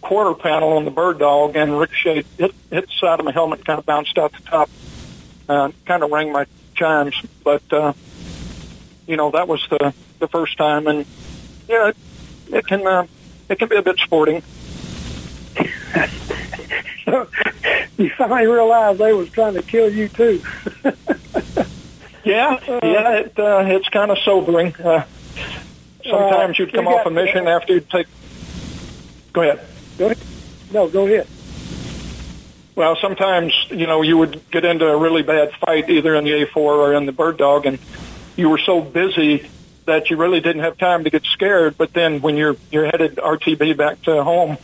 [0.00, 3.64] quarter panel on the bird dog and ricocheted, hit, hit the side of my helmet,
[3.64, 4.70] kind of bounced out the top,
[5.48, 7.20] uh, kind of rang my chimes.
[7.42, 7.94] But, uh,
[9.08, 10.86] you know, that was the, the first time.
[10.86, 11.04] And,
[11.68, 11.96] yeah, it,
[12.52, 13.06] it can, uh,
[13.52, 14.42] it can be a bit sporting.
[17.04, 17.28] so
[17.98, 20.42] you finally realized they was trying to kill you too.
[22.24, 24.76] Yeah, yeah, it, uh, it's kind of sobering.
[24.76, 25.02] Uh,
[26.04, 28.06] sometimes you'd come you off got- a mission after you'd take,
[29.32, 29.66] go ahead.
[29.98, 30.18] Go ahead.
[30.72, 31.26] No, go ahead.
[32.76, 36.30] Well, sometimes you know you would get into a really bad fight either in the
[36.44, 37.80] A4 or in the bird dog, and
[38.36, 39.50] you were so busy
[39.84, 41.76] that you really didn't have time to get scared.
[41.76, 44.58] But then when you're you're headed RTB back to home,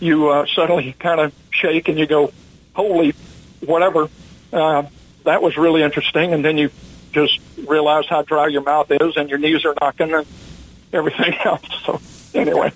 [0.00, 2.32] you uh, suddenly kind of shake and you go,
[2.74, 3.14] "Holy,
[3.60, 4.08] whatever."
[4.52, 4.84] Uh,
[5.24, 6.70] that was really interesting, and then you
[7.12, 10.26] just realize how dry your mouth is, and your knees are knocking, and
[10.92, 11.66] everything else.
[11.84, 12.00] So
[12.34, 12.72] anyway.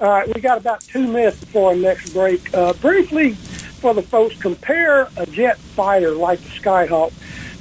[0.00, 2.52] All right, we got about two minutes before our next break.
[2.52, 7.12] Uh, briefly, for the folks, compare a jet fighter like the Skyhawk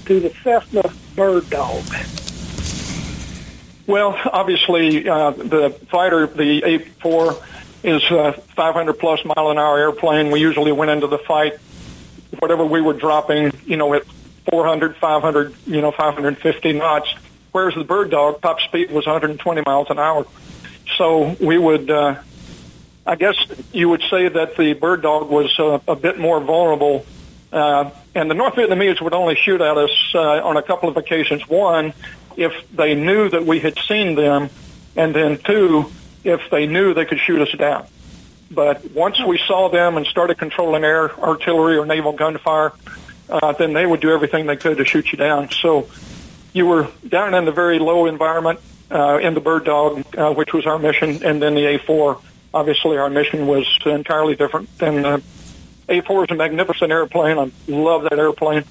[0.05, 1.83] to the Cessna Bird Dog.
[3.91, 7.43] Well, obviously, uh, the fighter, the A4,
[7.83, 10.31] is a 500 plus mile an hour airplane.
[10.31, 11.57] We usually went into the fight,
[12.39, 14.05] whatever we were dropping, you know, at
[14.49, 17.13] 400, 500, you know, 550 knots.
[17.51, 20.25] Whereas the bird dog top speed was 120 miles an hour.
[20.95, 22.15] So we would, uh,
[23.05, 23.35] I guess
[23.73, 27.05] you would say that the bird dog was uh, a bit more vulnerable.
[27.51, 30.95] Uh, and the North Vietnamese would only shoot at us uh, on a couple of
[30.95, 31.45] occasions.
[31.49, 31.93] One,
[32.37, 34.49] if they knew that we had seen them,
[34.95, 35.91] and then two,
[36.23, 37.85] if they knew they could shoot us down.
[38.49, 42.73] But once we saw them and started controlling air, artillery, or naval gunfire,
[43.29, 45.49] uh, then they would do everything they could to shoot you down.
[45.51, 45.87] So
[46.53, 48.59] you were down in the very low environment
[48.91, 52.21] uh, in the bird dog, uh, which was our mission, and then the A4.
[52.53, 54.69] Obviously, our mission was entirely different.
[54.81, 55.19] And uh,
[55.87, 57.39] A4 is a magnificent airplane.
[57.39, 58.65] I love that airplane.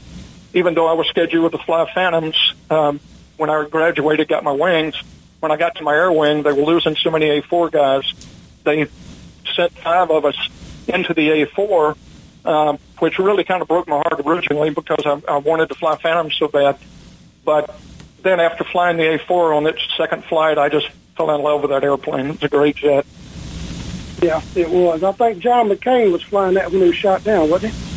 [0.53, 3.01] Even though I was scheduled to fly Phantoms, um,
[3.41, 4.95] when I graduated, got my wings.
[5.41, 8.13] When I got to my air wing, they were losing so many A4 guys.
[8.65, 8.87] They
[9.57, 10.37] sent five of us
[10.87, 11.97] into the A4,
[12.45, 15.97] um, which really kind of broke my heart originally because I, I wanted to fly
[15.97, 16.77] Phantoms so bad.
[17.43, 17.75] But
[18.21, 21.71] then after flying the A4 on its second flight, I just fell in love with
[21.71, 22.27] that airplane.
[22.27, 23.07] It's a great jet.
[24.21, 25.03] Yeah, it was.
[25.03, 27.90] I think John McCain was flying that when he was shot down, wasn't he?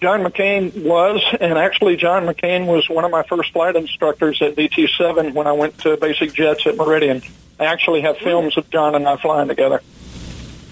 [0.00, 4.56] John McCain was, and actually John McCain was one of my first flight instructors at
[4.56, 7.22] VT7 when I went to basic jets at Meridian.
[7.58, 9.82] I actually have films of John and I flying together.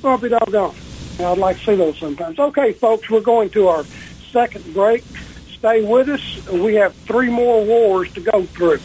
[0.00, 0.74] Well, be doggone.
[1.20, 2.38] I'd like to see those sometimes.
[2.38, 3.84] Okay, folks, we're going to our
[4.30, 5.04] second break.
[5.50, 6.48] Stay with us.
[6.50, 8.78] We have three more wars to go through.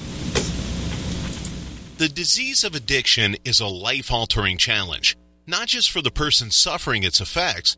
[1.99, 5.15] The disease of addiction is a life altering challenge,
[5.47, 7.77] not just for the person suffering its effects,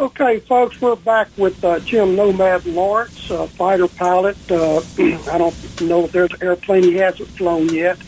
[0.00, 4.34] Okay, folks, we're back with uh, Jim Nomad Lawrence, uh, fighter pilot.
[4.50, 7.98] Uh, I don't know if there's an airplane he hasn't flown yet.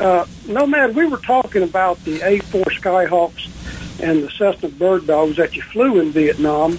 [0.00, 5.54] Uh, Nomad, we were talking about the A-4 Skyhawks and the Cessna Bird Dogs that
[5.54, 6.76] you flew in Vietnam,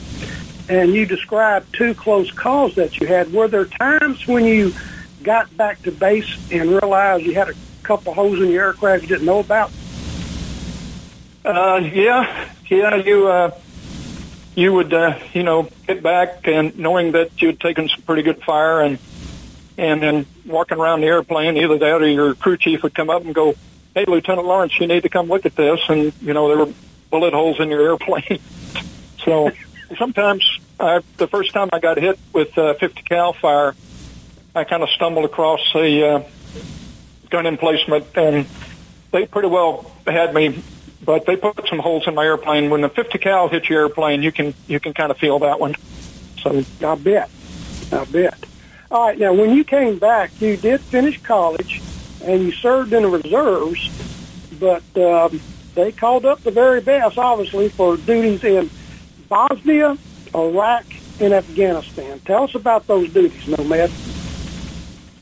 [0.67, 3.31] and you described two close calls that you had.
[3.31, 4.73] Were there times when you
[5.23, 9.07] got back to base and realized you had a couple holes in your aircraft you
[9.07, 9.71] didn't know about?
[11.45, 13.53] Uh, yeah, yeah, you,
[14.55, 18.41] you would, uh, you know, get back and knowing that you'd taken some pretty good
[18.43, 18.99] fire and,
[19.77, 23.23] and then walking around the airplane, either that or your crew chief would come up
[23.23, 23.55] and go,
[23.95, 25.79] Hey, Lieutenant Lawrence, you need to come look at this.
[25.89, 26.73] And, you know, there were
[27.09, 28.39] bullet holes in your airplane.
[29.23, 29.51] so
[29.97, 33.75] sometimes I, the first time I got hit with uh, 50 cal fire,
[34.55, 36.23] I kind of stumbled across a uh,
[37.29, 38.45] gun emplacement and
[39.11, 40.63] they pretty well had me
[41.03, 42.69] but they put some holes in my airplane.
[42.69, 45.59] When the 50 cal hits your airplane, you can you can kind of feel that
[45.59, 45.75] one.
[46.41, 47.29] So I bet,
[47.91, 48.37] I bet.
[48.91, 51.81] All right, now when you came back, you did finish college,
[52.23, 53.89] and you served in the reserves,
[54.59, 55.39] but um,
[55.75, 58.69] they called up the very best, obviously, for duties in
[59.27, 59.97] Bosnia,
[60.33, 60.85] Iraq,
[61.19, 62.19] and Afghanistan.
[62.21, 63.91] Tell us about those duties, Nomad.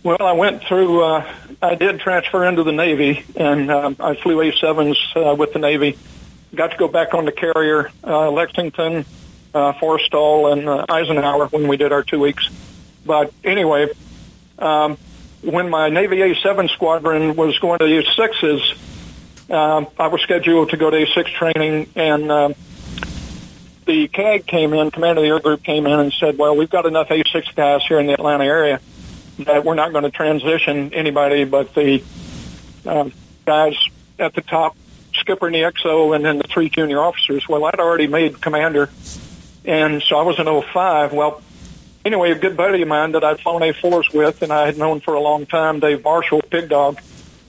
[0.04, 1.04] Well, I went through.
[1.04, 5.60] Uh, I did transfer into the Navy, and uh, I flew A-7s uh, with the
[5.60, 5.98] Navy.
[6.54, 9.06] Got to go back on the carrier, uh, Lexington,
[9.56, 12.48] uh, Forrestal, and uh, Eisenhower when we did our two weeks.
[13.06, 13.90] But anyway,
[14.60, 14.98] um,
[15.42, 20.92] when my Navy A-7 squadron was going to A-6s, um, I was scheduled to go
[20.92, 22.56] to A-6 training, and um,
[23.86, 26.70] the CAG came in, Commander of the Air Group came in and said, well, we've
[26.70, 28.80] got enough A-6 guys here in the Atlanta area
[29.40, 32.04] that we're not going to transition anybody but the
[32.86, 33.10] uh,
[33.46, 33.76] guys
[34.20, 34.76] at the top,
[35.14, 37.48] skipper in the XO, and then the three junior officers.
[37.48, 38.90] Well, I'd already made commander,
[39.66, 41.14] and so I was in 05.
[41.14, 41.42] Well,
[42.06, 45.02] anyway, a good buddy of mine that I'd flown A4s with, and I had known
[45.02, 47.00] for a long time, Dave Marshall, Pig Dog.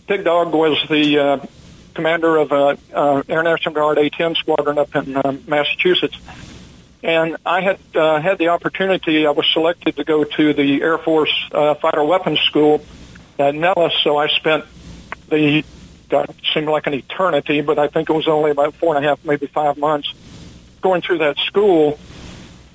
[0.07, 1.46] Pig Dog was the uh,
[1.94, 6.16] commander of uh, uh, Air National Guard A-10 squadron up in uh, Massachusetts.
[7.02, 9.26] And I had uh, had the opportunity.
[9.26, 12.84] I was selected to go to the Air Force uh, Fighter Weapons School
[13.38, 13.94] at Nellis.
[14.02, 14.64] So I spent
[15.28, 15.64] the
[16.08, 19.08] God, seemed like an eternity, but I think it was only about four and a
[19.08, 20.12] half, maybe five months
[20.80, 21.98] going through that school.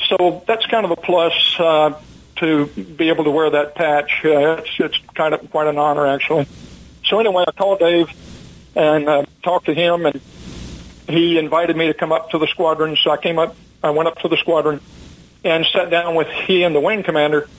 [0.07, 1.99] So that's kind of a plus uh,
[2.37, 4.21] to be able to wear that patch.
[4.23, 6.47] Uh, it's, it's kind of quite an honor, actually.
[7.05, 8.09] So anyway, I called Dave
[8.75, 10.21] and uh, talked to him, and
[11.07, 12.97] he invited me to come up to the squadron.
[13.03, 14.79] So I came up I went up to the squadron
[15.43, 17.49] and sat down with he and the wing commander,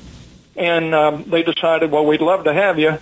[0.57, 2.99] and um, they decided, well, we'd love to have you,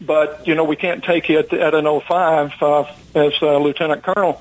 [0.00, 4.02] but you know we can't take you at, at an 05 uh, as a lieutenant
[4.02, 4.40] colonel.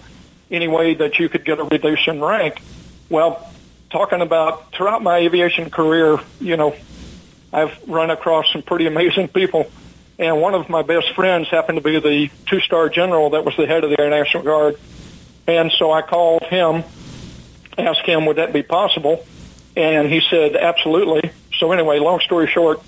[0.51, 2.61] Any way that you could get a reduction in rank?
[3.09, 3.51] Well,
[3.89, 6.75] talking about throughout my aviation career, you know,
[7.51, 9.69] I've run across some pretty amazing people.
[10.17, 13.65] And one of my best friends happened to be the two-star general that was the
[13.65, 14.77] head of the Air National Guard.
[15.47, 16.83] And so I called him
[17.81, 19.25] asked him, would that be possible?
[19.75, 21.31] And he said, absolutely.
[21.57, 22.81] So anyway, long story short,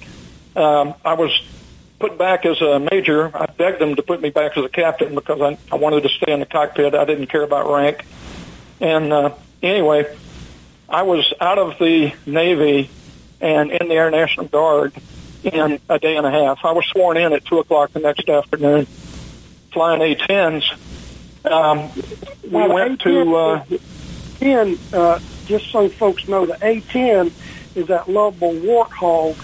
[0.56, 1.32] um, I was
[2.00, 3.36] put back as a major.
[3.36, 6.10] I begged them to put me back as a captain because I, I wanted to
[6.10, 6.96] stay in the cockpit.
[6.96, 8.06] I didn't care about rank.
[8.80, 10.14] And uh, anyway,
[10.90, 12.90] I was out of the Navy
[13.40, 14.94] and in the Air National Guard
[15.44, 16.66] in a day and a half.
[16.66, 18.86] I was sworn in at 2 o'clock the next afternoon,
[19.72, 20.64] flying A-10s.
[21.46, 21.90] Um,
[22.44, 23.36] we went to...
[23.36, 23.66] Uh,
[24.42, 27.32] 10, uh, just so folks know, the A10
[27.76, 29.38] is that lovable warthog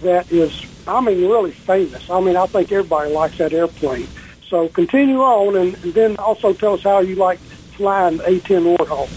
[0.00, 2.10] that is, I mean, really famous.
[2.10, 4.08] I mean, I think everybody likes that airplane.
[4.48, 8.76] So continue on, and, and then also tell us how you like flying the A10
[8.76, 9.08] Warthog.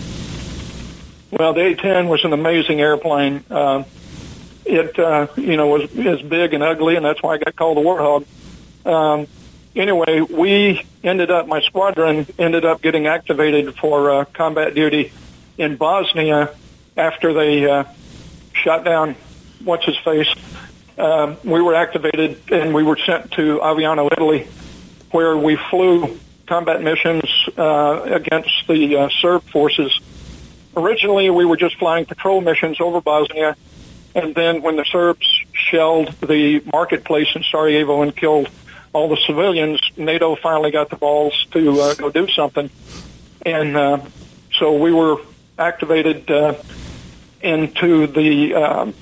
[1.32, 3.43] Well, the A10 was an amazing airplane.
[3.50, 3.86] Uh,
[4.65, 7.78] it, uh, you know, was is big and ugly, and that's why I got called
[7.78, 8.26] the Warthog.
[8.86, 9.28] Um,
[9.76, 15.12] anyway, we ended up, my squadron ended up getting activated for uh, combat duty
[15.58, 16.54] in Bosnia
[16.97, 17.86] after they uh,
[18.54, 19.16] shot down
[19.64, 20.34] what's his face.
[20.97, 24.47] Um, we were activated and we were sent to Aviano, Italy,
[25.12, 27.24] where we flew combat missions
[27.58, 29.99] uh, against the uh, Serb forces.
[30.76, 33.56] Originally, we were just flying patrol missions over Bosnia,
[34.16, 38.49] and then when the Serbs shelled the marketplace in Sarajevo and killed
[38.91, 42.70] all the civilians, NATO finally got the balls to uh, go do something.
[43.45, 43.99] And uh,
[44.54, 45.18] so we were
[45.58, 46.56] activated uh,
[47.41, 48.93] into the, um,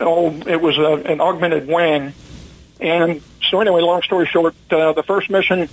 [0.00, 2.12] oh, it was a, an augmented wing.
[2.80, 5.68] And so anyway, long story short, uh, the first mission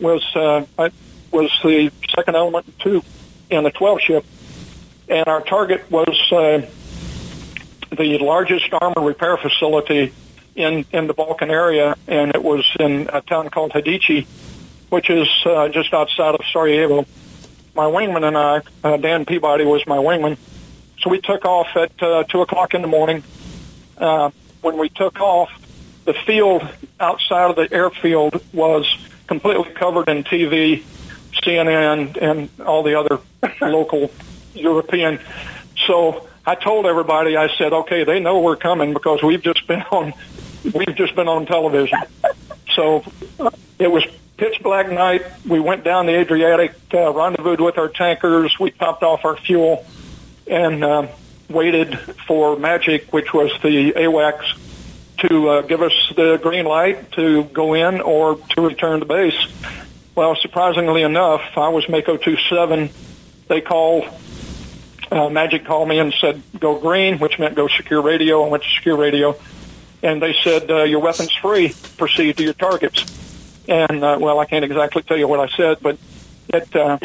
[0.00, 0.64] was uh,
[1.30, 3.02] was the second element two
[3.50, 4.24] in the 12 ship,
[5.08, 6.66] and our target was uh,
[7.96, 10.12] the largest armor repair facility
[10.54, 14.26] in in the Balkan area, and it was in a town called Hadici,
[14.88, 17.06] which is uh, just outside of Sarajevo.
[17.74, 20.36] My wingman and I, uh, Dan Peabody, was my wingman.
[21.00, 23.22] So we took off at uh, two o'clock in the morning.
[23.96, 25.50] Uh, when we took off,
[26.04, 26.68] the field
[26.98, 28.86] outside of the airfield was
[29.26, 30.82] completely covered in TV,
[31.42, 33.20] CNN, and all the other
[33.60, 34.10] local
[34.54, 35.20] European.
[35.86, 39.82] So I told everybody, I said, okay, they know we're coming because we've just been
[39.90, 40.12] on,
[40.74, 41.98] we've just been on television.
[42.74, 43.04] So
[43.78, 44.04] it was
[44.40, 45.22] pitch black night.
[45.46, 48.58] We went down the Adriatic, uh, rendezvoused with our tankers.
[48.58, 49.84] We topped off our fuel
[50.46, 51.08] and uh,
[51.50, 54.58] waited for Magic, which was the AWACS,
[55.28, 59.36] to uh, give us the green light to go in or to return to base.
[60.14, 62.88] Well, surprisingly enough, I was Mako 27.
[63.48, 64.08] They called,
[65.12, 68.42] uh, Magic called me and said, go green, which meant go secure radio.
[68.46, 69.36] I went to secure radio.
[70.02, 71.74] And they said, uh, your weapon's free.
[71.98, 73.20] Proceed to your targets.
[73.70, 75.96] And, uh, well, I can't exactly tell you what I said, but
[76.48, 76.98] it, uh,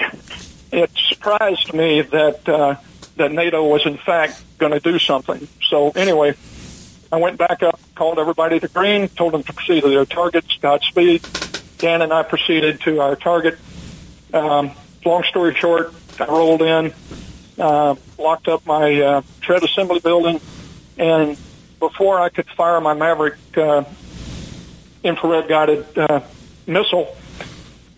[0.72, 2.76] it surprised me that, uh,
[3.18, 5.48] that NATO was in fact going to do something.
[5.70, 6.34] So anyway,
[7.12, 10.58] I went back up, called everybody to green, told them to proceed to their targets,
[10.58, 11.22] Godspeed.
[11.78, 13.60] Dan and I proceeded to our target.
[14.34, 14.72] Um,
[15.06, 16.94] long story short, I rolled in,
[17.60, 20.42] uh, locked up my uh, tread assembly building,
[20.98, 21.38] and
[21.80, 23.84] before I could fire my Maverick uh,
[25.04, 26.22] infrared guided uh,
[26.68, 27.16] missile,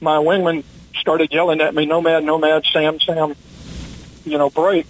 [0.02, 0.64] my wingman
[1.00, 3.36] started yelling at me, "Nomad, Nomad, Sam, Sam,
[4.26, 4.86] you know, break."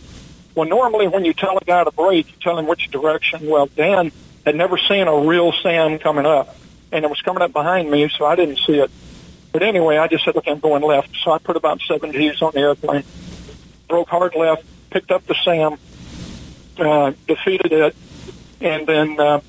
[0.55, 3.47] Well, normally when you tell a guy to break, you tell him which direction.
[3.47, 4.11] Well, Dan
[4.45, 6.55] had never seen a real Sam coming up,
[6.91, 8.89] and it was coming up behind me, so I didn't see it.
[9.51, 11.09] But anyway, I just said, okay, I'm going left.
[11.23, 13.03] So I put about seven Gs on the airplane,
[13.87, 15.77] broke hard left, picked up the Sam,
[16.79, 17.95] uh, defeated it,
[18.61, 19.41] and then uh,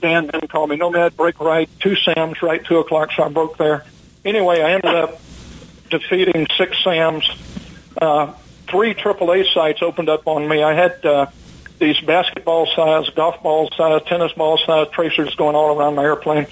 [0.00, 3.56] Dan then called me, Nomad, break right, two Sams, right, two o'clock, so I broke
[3.56, 3.84] there.
[4.24, 5.20] Anyway, I ended up
[5.90, 7.28] defeating six Sams,
[8.00, 8.32] uh,
[8.68, 10.62] three AAA sites opened up on me.
[10.62, 11.26] I had uh,
[11.78, 16.46] these basketball size, golf ball size, tennis ball size tracers going all around my airplane,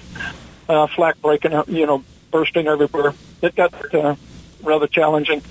[0.67, 3.13] uh, flak breaking, up, you know, bursting everywhere.
[3.41, 4.15] It got uh,
[4.63, 5.41] rather challenging.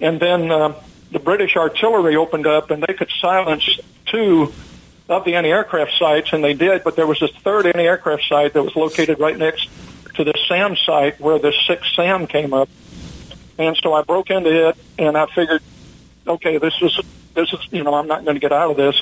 [0.00, 0.74] And then uh,
[1.10, 4.52] the British artillery opened up, and they could silence two
[5.08, 6.82] of the anti-aircraft sites, and they did.
[6.84, 9.68] But there was a third anti-aircraft site that was located right next
[10.14, 12.68] to the SAM site where the sixth SAM came up.
[13.58, 15.62] And so I broke into it, and I figured
[16.26, 16.98] okay, this is
[17.34, 19.00] this is you know I'm not going to get out of this.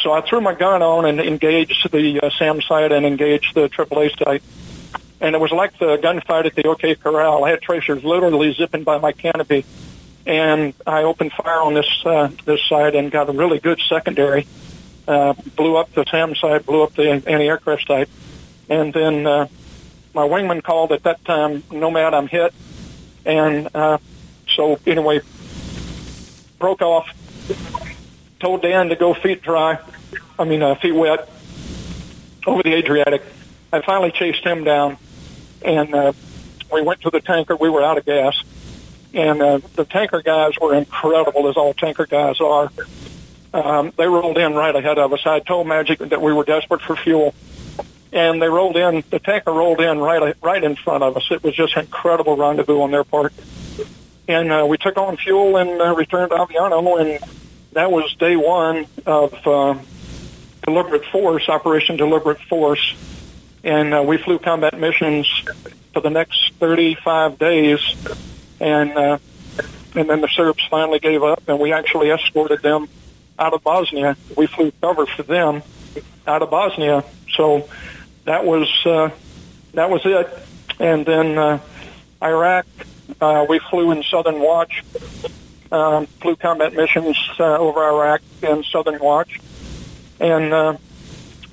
[0.00, 3.68] So I threw my gun on and engaged the uh, SAM site and engaged the
[3.68, 4.42] AAA site.
[5.20, 7.44] And it was like the gunfight at the OK Corral.
[7.44, 9.64] I had tracers literally zipping by my canopy,
[10.26, 14.46] and I opened fire on this uh, this site and got a really good secondary.
[15.06, 18.08] Uh, blew up the SAM site, blew up the anti-aircraft site,
[18.68, 19.48] and then uh,
[20.14, 22.54] my wingman called at that time, Nomad, I'm hit.
[23.24, 23.98] And uh,
[24.48, 25.20] so anyway,
[26.58, 27.08] broke off.
[28.38, 29.78] Told Dan to go feet dry.
[30.38, 31.28] I mean, uh, feet wet
[32.46, 33.22] over the Adriatic.
[33.72, 34.98] I finally chased him down,
[35.64, 36.12] and uh,
[36.72, 37.56] we went to the tanker.
[37.56, 38.42] We were out of gas,
[39.14, 42.70] and uh, the tanker guys were incredible, as all tanker guys are.
[43.54, 45.20] Um, they rolled in right ahead of us.
[45.26, 47.34] I told Magic that we were desperate for fuel,
[48.12, 49.04] and they rolled in.
[49.10, 51.24] The tanker rolled in right right in front of us.
[51.30, 53.32] It was just incredible rendezvous on their part
[54.28, 57.32] and uh, we took on fuel and uh, returned to Aviano, and
[57.72, 59.78] that was day one of uh,
[60.64, 62.94] deliberate force, Operation Deliberate Force,
[63.64, 65.26] and uh, we flew combat missions
[65.92, 67.80] for the next 35 days,
[68.60, 69.18] and uh,
[69.94, 72.88] and then the Serbs finally gave up, and we actually escorted them
[73.38, 74.16] out of Bosnia.
[74.36, 75.62] We flew cover for them
[76.26, 77.04] out of Bosnia,
[77.34, 77.68] so
[78.24, 79.10] that was uh,
[79.74, 80.28] that was it,
[80.78, 81.58] and then uh,
[82.22, 82.66] Iraq
[83.20, 84.84] uh, we flew in Southern Watch,
[85.70, 89.40] um, flew combat missions uh, over Iraq in Southern Watch,
[90.20, 90.76] and uh,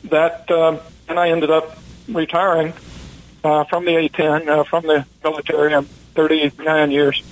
[0.05, 1.77] that uh, and I ended up
[2.07, 2.73] retiring
[3.43, 5.73] uh, from the A-10 uh, from the military.
[5.73, 7.23] I'm 39 years,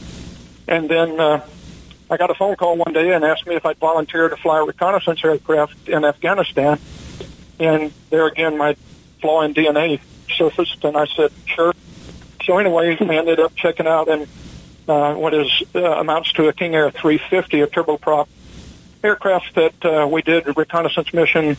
[0.68, 1.46] and then uh,
[2.10, 4.60] I got a phone call one day and asked me if I'd volunteer to fly
[4.60, 6.80] a reconnaissance aircraft in Afghanistan.
[7.60, 8.76] And there again, my
[9.20, 10.00] flaw in DNA
[10.38, 11.74] surfaced, and I said, sure.
[12.46, 14.28] So anyway, we ended up checking out and
[14.88, 18.28] uh, what is uh, amounts to a King Air 350, a turboprop
[19.04, 21.58] aircraft that uh, we did a reconnaissance mission.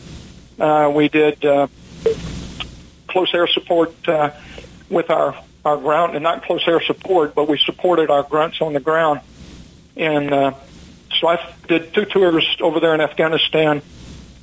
[0.58, 1.66] Uh, we did uh,
[3.06, 4.30] close air support uh,
[4.88, 8.72] with our our ground, and not close air support, but we supported our grunts on
[8.72, 9.20] the ground.
[9.98, 10.54] And uh,
[11.20, 13.82] so I did two tours over there in Afghanistan,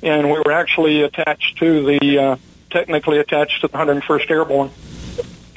[0.02, 2.36] and we were actually attached to the uh,
[2.70, 4.70] technically attached to the 101st Airborne.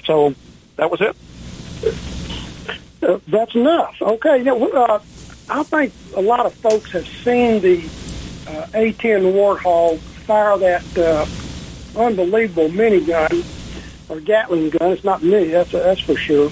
[0.05, 0.33] So
[0.77, 1.15] that was it.
[3.03, 4.01] Uh, that's enough.
[4.01, 4.43] Okay.
[4.43, 4.99] Yeah, uh,
[5.49, 7.79] I think a lot of folks have seen the
[8.47, 11.25] uh, A-10 Warthog fire that uh,
[11.99, 13.43] unbelievable minigun
[14.09, 14.91] or Gatling gun.
[14.91, 16.51] It's not me, that's, that's for sure.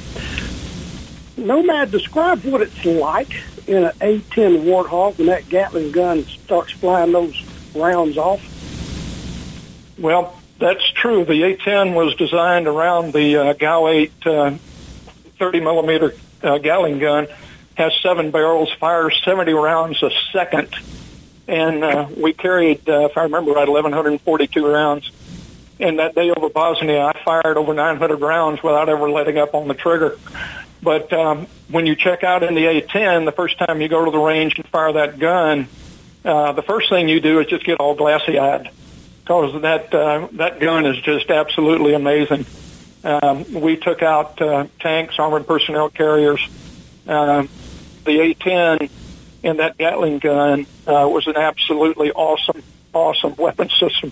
[1.38, 3.30] Nomad, describe what it's like
[3.68, 7.44] in an A-10 Warthog when that Gatling gun starts flying those
[7.76, 8.42] rounds off.
[10.00, 11.26] Well, that's true.
[11.26, 14.58] The A-10 was designed around the uh, GAU-8 uh,
[15.38, 17.28] 30 millimeter uh, Gatling gun.
[17.76, 20.74] Has seven barrels, fires 70 rounds a second,
[21.48, 25.12] and uh, we carried, uh, if I remember right, 1,142 rounds.
[25.80, 29.68] And that day over Bosnia, I fired over 900 rounds without ever letting up on
[29.68, 30.18] the trigger.
[30.82, 34.12] But um, when you check out in the A-10, the first time you go to
[34.12, 35.68] the range and fire that gun,
[36.24, 38.70] uh, the first thing you do is just get all glassy-eyed
[39.22, 42.46] because that uh, that gun is just absolutely amazing.
[43.04, 46.46] Um, we took out uh, tanks, armored personnel carriers.
[47.08, 47.48] Uh,
[48.06, 48.90] the A-10
[49.44, 52.64] and that Gatling gun uh, was an absolutely awesome,
[52.94, 54.12] awesome weapon system.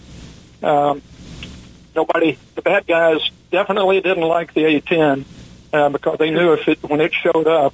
[0.62, 1.02] Um,
[1.96, 5.26] nobody, the bad guys definitely didn't like the A-10
[5.76, 7.74] uh, because they knew if it when it showed up,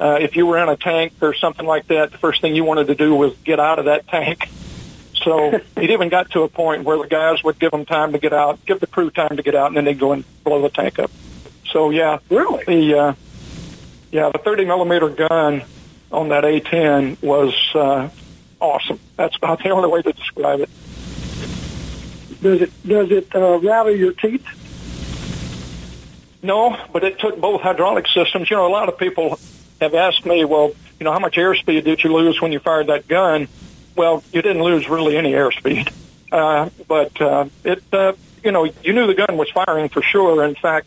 [0.00, 2.64] uh, if you were in a tank or something like that, the first thing you
[2.64, 4.50] wanted to do was get out of that tank.
[5.24, 8.18] So it even got to a point where the guys would give them time to
[8.18, 10.62] get out, give the crew time to get out, and then they'd go and blow
[10.62, 11.10] the tank up.
[11.72, 13.14] So yeah, really, the uh,
[14.12, 15.64] yeah the 30 millimeter gun
[16.12, 18.08] on that A10 was uh,
[18.60, 19.00] awesome.
[19.16, 20.70] That's about the only way to describe it.
[22.40, 24.46] Does it does it uh, rattle your teeth?
[26.42, 28.50] No, but it took both hydraulic systems.
[28.50, 29.38] You know, a lot of people
[29.80, 32.86] have asked me, well, you know, how much airspeed did you lose when you fired
[32.88, 33.48] that gun?
[33.94, 35.90] Well, you didn't lose really any airspeed,
[36.30, 38.12] uh, but uh, it, uh,
[38.44, 40.44] you know, you knew the gun was firing for sure.
[40.44, 40.86] In fact,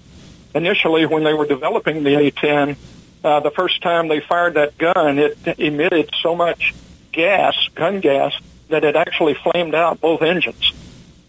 [0.54, 2.76] initially when they were developing the A-10,
[3.24, 6.74] uh, the first time they fired that gun, it emitted so much
[7.12, 8.34] gas, gun gas,
[8.70, 10.72] that it actually flamed out both engines.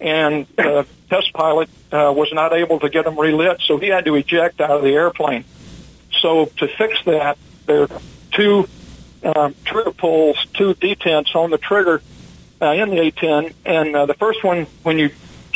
[0.00, 4.04] And the test pilot uh, was not able to get them relit, so he had
[4.06, 5.44] to eject out of the airplane.
[6.20, 7.36] So to fix that,
[7.66, 8.00] there are
[8.32, 8.68] two
[9.22, 12.02] um, trigger pulls, two detents on the trigger
[12.62, 15.10] uh, in the A-10, and uh, the first one, when you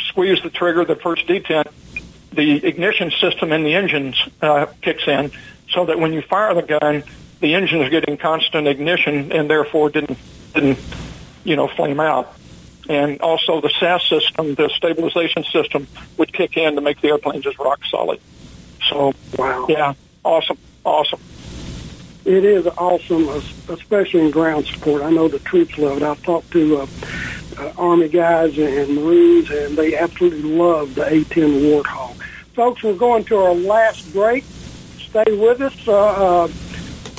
[0.09, 1.67] squeeze the trigger, the first detent,
[2.31, 5.31] the ignition system in the engines uh, kicks in,
[5.69, 7.03] so that when you fire the gun,
[7.39, 10.17] the engine is getting constant ignition and therefore didn't
[10.53, 10.79] didn't
[11.43, 12.33] you know flame out.
[12.87, 17.41] And also the SAS system, the stabilization system, would kick in to make the airplane
[17.41, 18.19] just rock solid.
[18.89, 21.19] So wow, yeah, awesome, awesome.
[22.25, 23.29] It is awesome,
[23.69, 25.03] especially in ground support.
[25.03, 26.03] I know the troops love it.
[26.03, 26.87] I've talked to uh,
[27.57, 32.15] uh, Army guys and Marines, and they absolutely love the A-10 Warthog.
[32.53, 34.43] Folks, we're going to our last break.
[34.97, 35.87] Stay with us.
[35.87, 36.47] Uh, uh,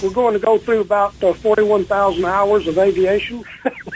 [0.02, 3.44] we're going to go through about uh, 41,000 hours of aviation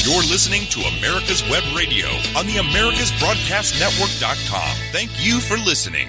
[0.04, 4.76] You're listening to America's Web Radio on the AmericasBroadcastNetwork.com.
[4.92, 6.08] Thank you for listening.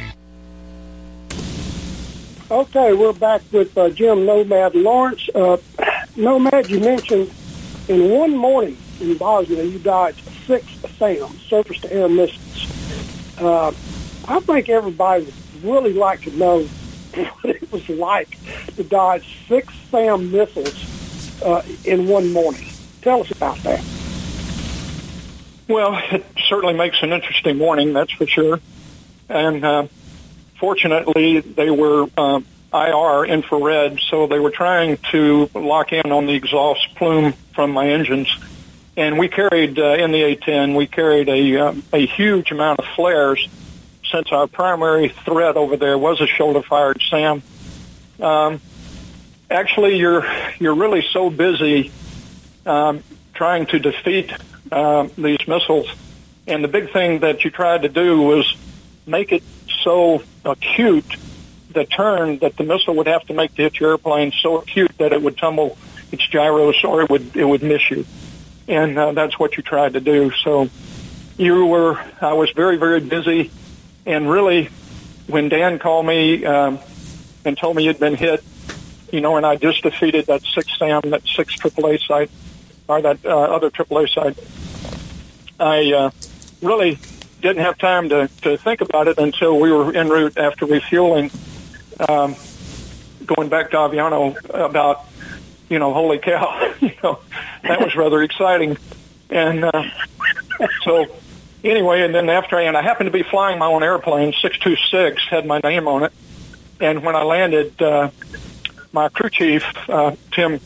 [2.51, 5.29] Okay, we're back with uh, Jim Nomad Lawrence.
[5.35, 5.59] Uh,
[6.17, 7.31] Nomad, you mentioned
[7.89, 10.67] in one morning in Bosnia you dodged six
[10.97, 12.67] SAM, surface to air missiles.
[13.41, 13.73] Uh,
[14.27, 15.35] I think everybody would
[15.65, 16.63] really like to know
[17.15, 18.37] what it was like
[18.77, 22.69] to dodge six SAM missiles uh, in one morning.
[23.03, 23.85] Tell us about that.
[25.69, 28.61] Well, it certainly makes an interesting morning, that's for sure.
[29.29, 29.87] And uh,
[30.59, 32.41] fortunately, they were uh,
[32.73, 37.89] IR infrared, so they were trying to lock in on the exhaust plume from my
[37.89, 38.29] engines.
[38.99, 42.85] And we carried uh, in the A-10, we carried a uh, a huge amount of
[42.97, 43.49] flares,
[44.11, 47.45] since our primary threat over there was a shoulder-fired SAM.
[48.21, 48.61] Um,
[49.49, 50.27] actually, you're
[50.59, 51.93] you're really so busy
[52.67, 54.33] um, trying to defeat
[54.73, 55.87] uh, these missiles,
[56.49, 58.53] and the big thing that you tried to do was
[59.07, 59.45] make it
[59.85, 61.07] so acute
[61.71, 64.91] the turn that the missile would have to make to hit your airplane so acute
[64.99, 65.79] that it would tumble
[66.11, 68.05] its gyros or it would it would miss you,
[68.69, 70.31] and uh, that's what you tried to do.
[70.31, 70.69] So
[71.37, 73.51] you were I was very very busy,
[74.07, 74.71] and really
[75.27, 76.79] when Dan called me um,
[77.45, 78.43] and told me you'd been hit,
[79.11, 82.31] you know, and I just defeated that six SAM that six AAA site
[82.89, 84.39] or that uh, other AAA site,
[85.61, 86.11] I uh,
[86.63, 86.99] really
[87.41, 91.31] didn't have time to, to think about it until we were en route after refueling,
[92.09, 92.35] um,
[93.27, 95.05] going back to Aviano about,
[95.69, 97.21] you know, holy cow, you know,
[97.63, 98.77] that was rather exciting.
[99.31, 99.85] And uh,
[100.83, 101.07] so
[101.63, 105.29] anyway, and then after I, and I happened to be flying my own airplane, 626,
[105.29, 106.13] had my name on it.
[106.81, 108.11] And when I landed, uh,
[108.93, 110.61] my crew chief, uh, Tim,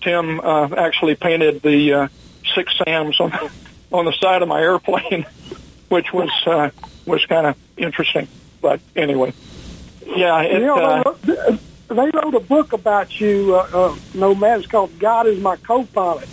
[0.00, 2.08] Tim uh, actually painted the uh,
[2.54, 3.32] six SAMs on,
[3.92, 5.26] on the side of my airplane.
[5.94, 6.70] which was uh,
[7.06, 8.28] was kind of interesting.
[8.60, 9.32] But anyway,
[10.04, 11.56] yeah, it, you know, uh,
[11.94, 14.60] they, wrote, a book about you, uh, uh, Nomad.
[14.60, 16.28] It's called "God Is My Co-Pilot."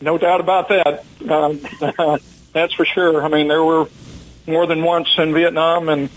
[0.00, 1.04] no doubt about that.
[1.28, 1.60] Um,
[2.52, 3.22] that's for sure.
[3.22, 3.88] I mean, there were
[4.46, 6.08] more than once in Vietnam, and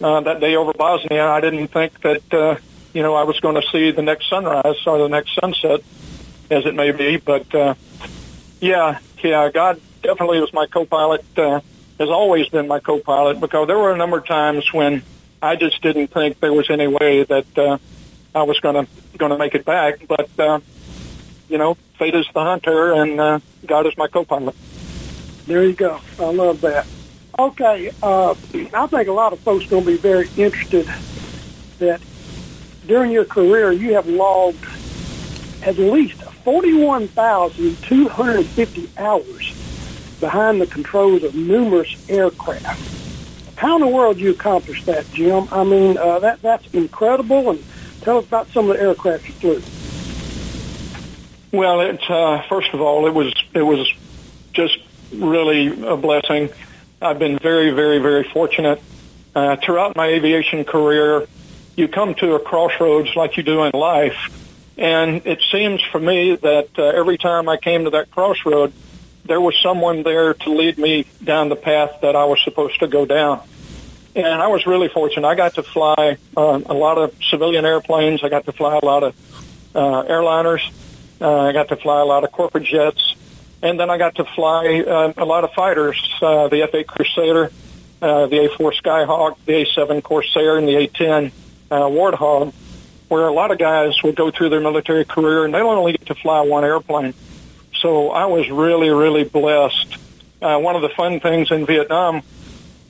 [0.00, 2.56] uh, that day over Bosnia, I didn't think that uh,
[2.92, 5.80] you know I was going to see the next sunrise or the next sunset,
[6.50, 7.18] as it may be.
[7.18, 7.74] But uh,
[8.60, 11.24] yeah, yeah, God definitely was my co-pilot.
[11.36, 11.60] Uh,
[11.98, 15.02] has always been my co-pilot because there were a number of times when
[15.42, 17.78] I just didn't think there was any way that uh,
[18.34, 20.06] I was going to going to make it back.
[20.06, 20.60] But uh,
[21.48, 24.54] you know, fate is the hunter, and uh, God is my co-pilot.
[25.46, 26.00] There you go.
[26.18, 26.86] I love that.
[27.38, 30.86] Okay, uh, I think a lot of folks going to be very interested
[31.78, 32.02] that
[32.86, 34.62] during your career you have logged
[35.62, 39.56] at least 41,250 hours
[40.20, 42.99] behind the controls of numerous aircraft.
[43.60, 45.46] How in the world do you accomplish that, Jim?
[45.52, 47.50] I mean, uh, that that's incredible.
[47.50, 47.62] And
[48.00, 49.62] tell us about some of the aircraft you flew.
[51.52, 53.86] Well, it's uh, first of all, it was it was
[54.54, 54.78] just
[55.12, 56.48] really a blessing.
[57.02, 58.80] I've been very, very, very fortunate
[59.34, 61.26] uh, throughout my aviation career.
[61.76, 64.16] You come to a crossroads like you do in life,
[64.78, 68.72] and it seems for me that uh, every time I came to that crossroad,
[69.30, 72.88] there was someone there to lead me down the path that I was supposed to
[72.88, 73.40] go down.
[74.16, 75.24] And I was really fortunate.
[75.24, 78.24] I got to fly uh, a lot of civilian airplanes.
[78.24, 79.14] I got to fly a lot of
[79.72, 80.68] uh, airliners.
[81.20, 83.14] Uh, I got to fly a lot of corporate jets.
[83.62, 87.52] And then I got to fly uh, a lot of fighters, uh, the F-8 Crusader,
[88.02, 91.30] uh, the A-4 Skyhawk, the A-7 Corsair, and the A-10
[91.70, 92.52] uh, Warthog,
[93.06, 95.92] where a lot of guys will go through their military career and they don't only
[95.92, 97.14] get to fly one airplane.
[97.80, 99.96] So I was really, really blessed.
[100.42, 102.22] Uh, one of the fun things in Vietnam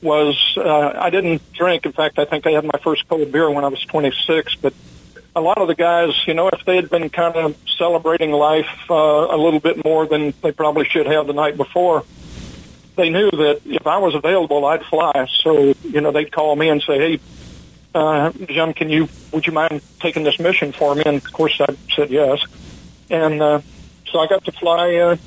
[0.01, 1.85] was uh, I didn't drink.
[1.85, 4.55] In fact, I think I had my first cold beer when I was 26.
[4.55, 4.73] But
[5.35, 8.89] a lot of the guys, you know, if they had been kind of celebrating life
[8.89, 12.03] uh, a little bit more than they probably should have the night before,
[12.95, 15.27] they knew that if I was available, I'd fly.
[15.43, 17.19] So, you know, they'd call me and say, "Hey,
[17.95, 21.59] uh, Jim, can you would you mind taking this mission for me?" And of course,
[21.61, 22.43] I said yes.
[23.09, 23.61] And uh,
[24.11, 25.17] so I got to fly, uh,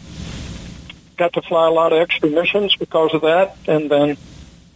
[1.17, 4.17] got to fly a lot of extra missions because of that, and then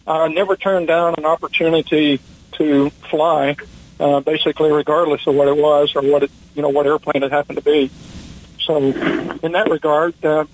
[0.07, 2.19] I never turned down an opportunity
[2.53, 3.55] to fly,
[3.99, 7.31] uh, basically regardless of what it was or what it, you know, what airplane it
[7.31, 7.91] happened to be.
[8.59, 10.45] So, in that regard, uh,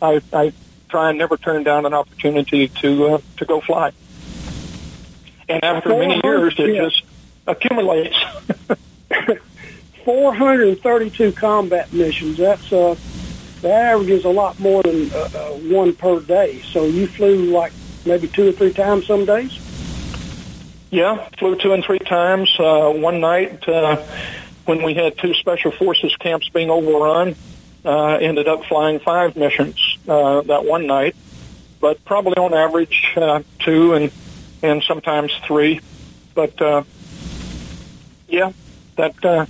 [0.00, 0.52] I, I
[0.88, 3.92] try and never turn down an opportunity to uh, to go fly.
[5.48, 7.02] And after many years, it just
[7.46, 8.16] accumulates.
[10.04, 12.38] 432 combat missions.
[12.38, 12.96] That's uh,
[13.62, 16.60] the average is a lot more than uh, uh, one per day.
[16.62, 17.72] So you flew like
[18.04, 19.58] maybe two or three times some days.
[20.90, 22.54] Yeah, flew two and three times.
[22.58, 23.96] Uh, one night uh,
[24.66, 27.34] when we had two special forces camps being overrun,
[27.84, 31.16] uh, ended up flying five missions uh, that one night,
[31.80, 34.12] but probably on average uh, two and
[34.62, 35.80] and sometimes three.
[36.34, 36.84] But uh,
[38.28, 38.52] yeah,
[38.96, 39.46] that uh,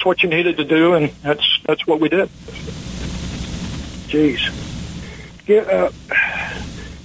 [0.00, 2.30] that's what you needed to do, and that's that's what we did.
[4.08, 4.40] Jeez,
[5.44, 5.90] Get, uh,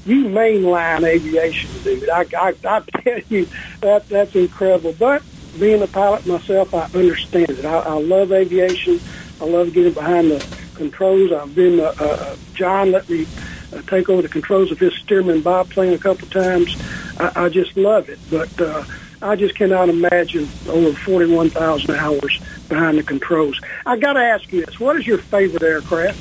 [0.05, 2.07] you mainline aviation, dude.
[2.07, 3.49] I, I I tell you
[3.81, 4.95] that that's incredible.
[4.97, 5.23] But
[5.59, 7.65] being a pilot myself, I understand it.
[7.65, 9.01] I, I love aviation.
[9.41, 11.33] I love getting behind the controls.
[11.33, 13.27] I've been uh, uh, John let me
[13.73, 16.81] uh, take over the controls of his Stearman biplane a couple times.
[17.19, 18.85] I, I just love it, but uh,
[19.21, 22.39] I just cannot imagine over 41,000 hours
[22.69, 23.59] behind the controls.
[23.85, 26.19] I got to ask you this: What is your favorite aircraft?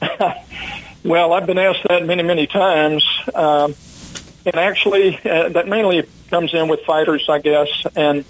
[1.04, 3.74] well, I've been asked that many, many times, um,
[4.44, 7.68] and actually, uh, that mainly comes in with fighters, I guess.
[7.94, 8.24] And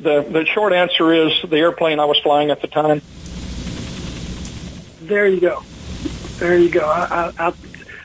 [0.00, 3.02] the the short answer is the airplane I was flying at the time.
[5.02, 5.62] There you go.
[6.38, 6.86] There you go.
[6.86, 7.54] I, I, I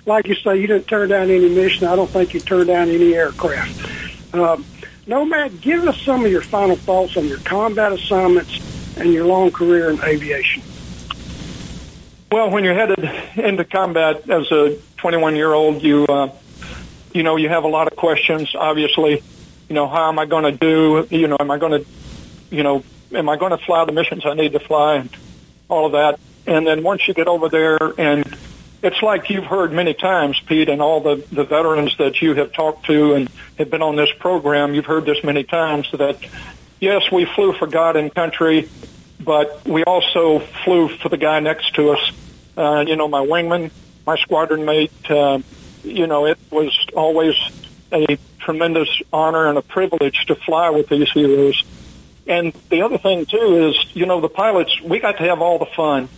[0.06, 1.86] like you say, you didn't turn down any mission.
[1.88, 4.34] I don't think you turned down any aircraft.
[4.34, 4.66] Um,
[5.08, 9.52] Nomad, give us some of your final thoughts on your combat assignments and your long
[9.52, 10.62] career in aviation.
[12.30, 16.32] Well, when you're headed into combat as a 21 year old, you uh,
[17.14, 18.54] you know you have a lot of questions.
[18.54, 19.24] Obviously,
[19.70, 21.08] you know how am I going to do?
[21.10, 21.90] You know, am I going to,
[22.50, 22.84] you know,
[23.14, 25.10] am I going to fly the missions I need to fly, and
[25.70, 26.20] all of that.
[26.46, 28.26] And then once you get over there, and
[28.84, 32.54] it's like you've heard many times, Pete, and all the, the veterans that you have
[32.54, 36.18] talked to and have been on this program, you've heard this many times that,
[36.80, 38.70] yes, we flew for God and country,
[39.20, 42.12] but we also flew for the guy next to us.
[42.56, 43.72] Uh, you know, my wingman,
[44.06, 45.40] my squadron mate, uh,
[45.84, 47.36] you know, it was always
[47.92, 51.64] a tremendous honor and a privilege to fly with these heroes.
[52.28, 55.60] And the other thing, too, is, you know, the pilots, we got to have all
[55.60, 56.10] the fun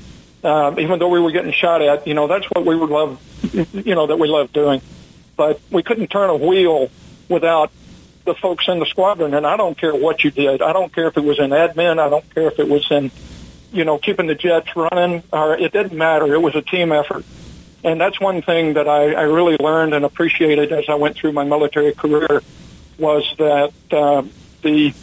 [0.44, 3.20] uh, even though we were getting shot at, you know, that's what we would love,
[3.74, 4.82] you know, that we love doing.
[5.36, 6.90] But we couldn't turn a wheel
[7.28, 7.72] without
[8.26, 9.34] the folks in the squadron.
[9.34, 10.62] And I don't care what you did.
[10.62, 12.00] I don't care if it was in admin.
[12.00, 13.12] I don't care if it was in,
[13.72, 15.24] you know, keeping the jets running.
[15.32, 16.34] Or it didn't matter.
[16.34, 17.26] It was a team effort.
[17.84, 21.32] And that's one thing that I, I really learned and appreciated as I went through
[21.32, 22.42] my military career
[22.98, 24.24] was that uh,
[24.62, 24.94] the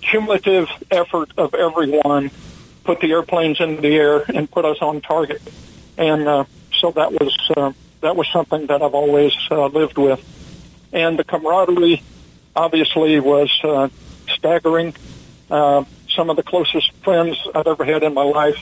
[0.00, 2.30] cumulative effort of everyone
[2.84, 5.42] put the airplanes into the air and put us on target.
[5.96, 6.44] And uh,
[6.80, 10.20] so that was uh, that was something that I've always uh, lived with.
[10.92, 12.02] And the camaraderie,
[12.54, 13.88] obviously, was uh,
[14.28, 14.94] staggering.
[15.50, 18.56] Uh, some of the closest friends I've ever had in my life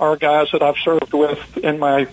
[0.00, 2.06] are guys that I've served with in my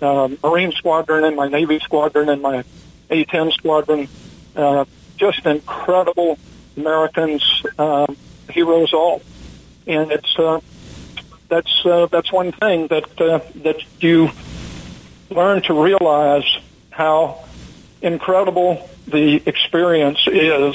[0.00, 2.64] uh, Marine squadron, in my Navy squadron, in my
[3.10, 4.08] A-10 squadron.
[4.54, 4.84] Uh,
[5.16, 6.38] just incredible
[6.76, 8.06] Americans, uh,
[8.50, 9.22] heroes all.
[9.86, 10.60] And it's uh,
[11.52, 14.30] that's uh, that's one thing that uh, that you
[15.28, 16.46] learn to realize
[16.88, 17.44] how
[18.00, 20.74] incredible the experience is.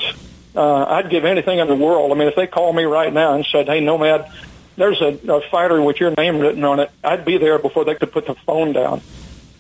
[0.56, 2.12] Uh, I'd give anything in the world.
[2.12, 4.32] I mean, if they called me right now and said, "Hey, Nomad,
[4.76, 7.96] there's a, a fighter with your name written on it," I'd be there before they
[7.96, 9.02] could put the phone down.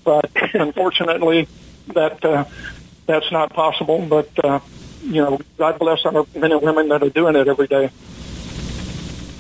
[0.04, 1.48] But unfortunately,
[1.96, 2.46] that uh,
[3.08, 4.06] that's not possible.
[4.06, 4.60] But uh,
[5.02, 7.90] you know, God bless our men and women that are doing it every day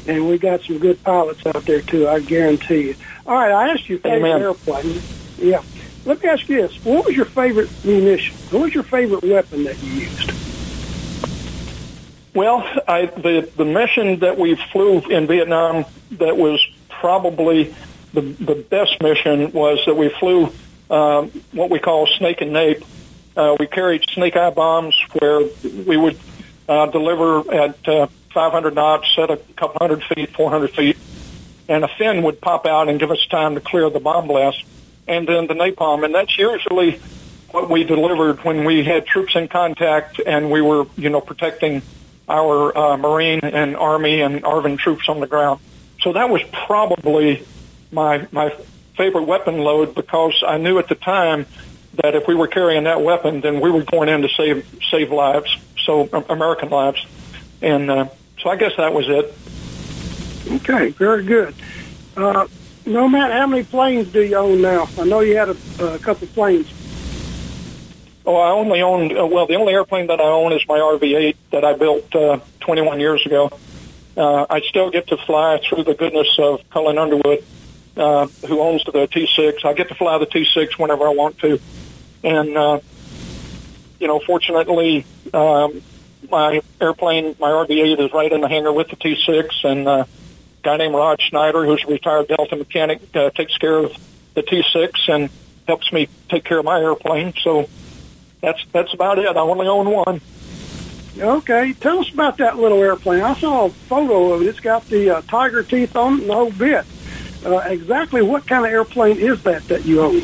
[0.07, 2.07] and we got some good pilots out there too.
[2.07, 2.95] I guarantee you.
[3.25, 4.41] All right, I asked you favorite Amen.
[4.41, 5.01] airplane.
[5.37, 5.61] Yeah.
[6.05, 8.35] Let me ask you this: What was your favorite munition?
[8.51, 10.31] What was your favorite weapon that you used?
[12.33, 17.75] Well, I, the the mission that we flew in Vietnam that was probably
[18.13, 20.51] the the best mission was that we flew
[20.89, 22.83] um, what we call snake and nape.
[23.35, 25.41] Uh, we carried snake eye bombs where
[25.85, 26.17] we would
[26.69, 30.97] uh, deliver at uh, 500 knots at a couple hundred feet, 400 feet,
[31.67, 34.63] and a fin would pop out and give us time to clear the bomb blast,
[35.07, 36.99] and then the napalm, and that's usually
[37.51, 41.81] what we delivered when we had troops in contact and we were, you know, protecting
[42.27, 45.59] our uh, Marine and Army and ARVN troops on the ground.
[46.01, 47.45] So that was probably
[47.91, 48.53] my my
[48.95, 51.45] favorite weapon load because I knew at the time
[52.03, 55.11] that if we were carrying that weapon, then we were going in to save save
[55.11, 57.05] lives, so American lives,
[57.61, 58.07] and uh,
[58.39, 59.33] so I guess that was it.
[60.61, 61.53] Okay, very good.
[62.15, 62.47] Uh,
[62.85, 64.87] Nomad, how many planes do you own now?
[64.97, 66.71] I know you had a, a couple planes.
[68.25, 71.35] Oh, I only own, uh, well, the only airplane that I own is my RV-8
[71.51, 73.49] that I built uh, 21 years ago.
[74.15, 77.43] Uh, I still get to fly through the goodness of Cullen Underwood,
[77.95, 79.63] uh, who owns the T6.
[79.63, 81.59] I get to fly the T6 whenever I want to.
[82.23, 82.79] And, uh,
[83.99, 85.81] you know, fortunately, um,
[86.29, 90.07] my airplane, my RV-8 is right in the hangar with the T6 and, uh, a
[90.63, 93.95] guy named Rod Schneider, who's a retired Delta mechanic, uh, takes care of
[94.33, 95.29] the T6 and
[95.67, 97.33] helps me take care of my airplane.
[97.43, 97.69] So
[98.41, 99.27] that's, that's about it.
[99.27, 100.21] I only own one.
[101.19, 103.23] Okay, tell us about that little airplane.
[103.23, 104.47] I saw a photo of it.
[104.47, 106.85] It's got the uh, tiger teeth on it and the whole bit.
[107.43, 110.21] Uh, exactly what kind of airplane is that that you own?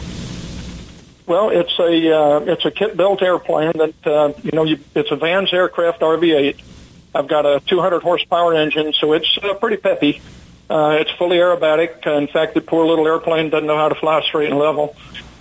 [1.34, 5.10] Well, it's a uh, it's a kit built airplane that uh, you know you, it's
[5.10, 6.62] a Vans aircraft RV8.
[7.16, 10.22] I've got a 200 horsepower engine, so it's uh, pretty peppy.
[10.70, 12.06] Uh, it's fully aerobatic.
[12.06, 14.96] Uh, in fact, the poor little airplane doesn't know how to fly straight and level.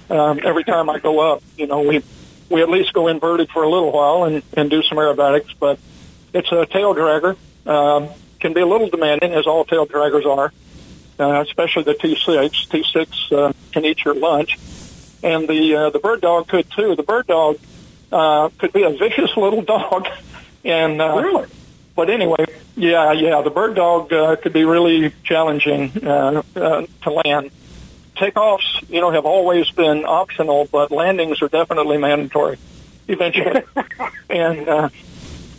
[0.09, 2.03] Um, every time I go up, you know, we
[2.49, 5.53] we at least go inverted for a little while and, and do some aerobatics.
[5.61, 5.78] But
[6.32, 7.36] it's a tail dragger.
[7.66, 8.09] Um,
[8.40, 10.53] can be a little demanding, as all tail draggers are,
[11.18, 12.68] uh, especially the T6.
[12.68, 14.57] T6 uh, can eat your lunch
[15.23, 16.97] and the uh, the bird dog could too.
[16.97, 17.59] The bird dog
[18.11, 20.09] uh, could be a vicious little dog,
[20.64, 21.49] and uh, really.
[21.95, 27.11] But anyway, yeah, yeah, the bird dog uh, could be really challenging uh, uh, to
[27.11, 27.51] land.
[28.16, 32.59] Takeoffs, you know, have always been optional, but landings are definitely mandatory
[33.09, 33.62] eventually.
[34.31, 34.89] and uh,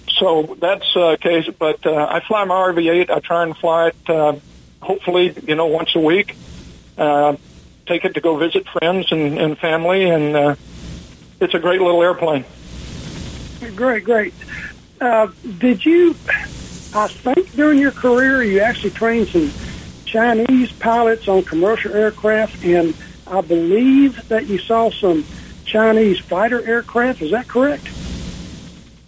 [0.08, 1.48] so that's the uh, case.
[1.58, 3.10] But uh, I fly my RV-8.
[3.10, 4.36] I try and fly it, uh,
[4.82, 6.36] hopefully, you know, once a week.
[6.98, 7.36] Uh,
[7.86, 10.56] take it to go visit friends and, and family, and uh,
[11.40, 12.46] it's a great little airplane.
[13.76, 14.34] Great, great.
[15.00, 15.28] Uh,
[15.58, 16.12] did you,
[16.94, 19.52] I think during your career, you actually trained some
[20.06, 22.94] Chinese pilots on commercial aircraft, and
[23.28, 25.26] I believe that you saw some
[25.66, 27.22] Chinese fighter aircraft.
[27.22, 27.88] Is that correct?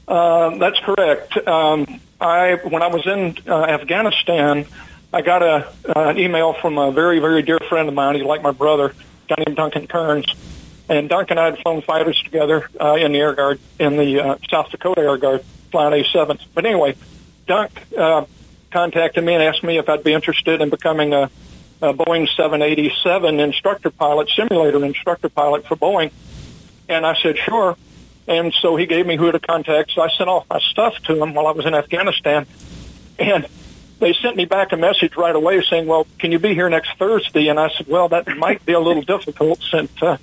[0.07, 1.37] Uh, that's correct.
[1.47, 4.65] Um, I when I was in uh, Afghanistan,
[5.15, 8.15] I got a uh, an email from a very very dear friend of mine.
[8.15, 8.93] He's like my brother,
[9.29, 10.25] guy named Duncan Kearns.
[10.89, 14.19] And Duncan and I had flown fighters together uh, in the Air Guard, in the
[14.19, 16.41] uh, South Dakota Air Guard, flying A-7s.
[16.53, 16.95] But anyway,
[17.47, 18.25] Dunk uh,
[18.71, 21.31] contacted me and asked me if I'd be interested in becoming a,
[21.81, 26.11] a Boeing 787 instructor pilot, simulator instructor pilot for Boeing.
[26.89, 27.77] And I said, sure.
[28.27, 29.91] And so he gave me who to contact.
[29.91, 32.45] So I sent off my stuff to him while I was in Afghanistan.
[33.17, 33.47] And
[33.99, 36.97] they sent me back a message right away saying, well, can you be here next
[36.97, 37.47] Thursday?
[37.47, 40.17] And I said, well, that might be a little difficult since uh,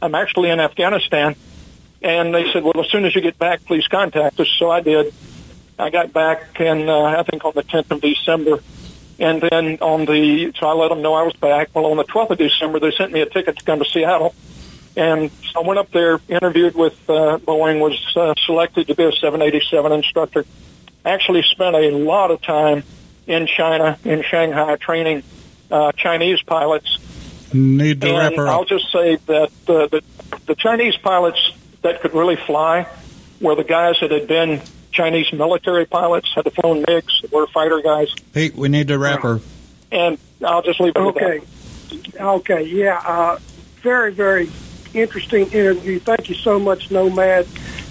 [0.00, 1.34] I'm actually in Afghanistan.
[2.02, 4.48] And they said, well, as soon as you get back, please contact us.
[4.58, 5.12] So I did.
[5.78, 8.60] I got back, and uh, I think on the 10th of December.
[9.18, 11.70] And then on the, so I let them know I was back.
[11.74, 14.34] Well, on the 12th of December, they sent me a ticket to come to Seattle.
[14.94, 19.04] And so I went up there, interviewed with uh, Boeing, was uh, selected to be
[19.04, 20.44] a 787 instructor.
[21.04, 22.82] Actually spent a lot of time
[23.26, 25.22] in China, in Shanghai, training
[25.70, 26.98] uh, Chinese pilots.
[27.52, 30.02] Need to and wrap her I'll just say that uh, the,
[30.46, 31.52] the Chinese pilots
[31.82, 32.88] that could really fly
[33.40, 34.60] were the guys that had been
[34.92, 38.12] Chinese military pilots, had flown MiGs, were fighter guys.
[38.32, 39.40] Pete, we need to wrap her.
[39.92, 41.40] And I'll just leave it Okay.
[42.18, 43.00] at Okay, yeah.
[43.04, 43.38] Uh,
[43.82, 44.50] very, very
[44.94, 46.00] interesting interview.
[46.00, 47.46] Thank you so much, Nomad.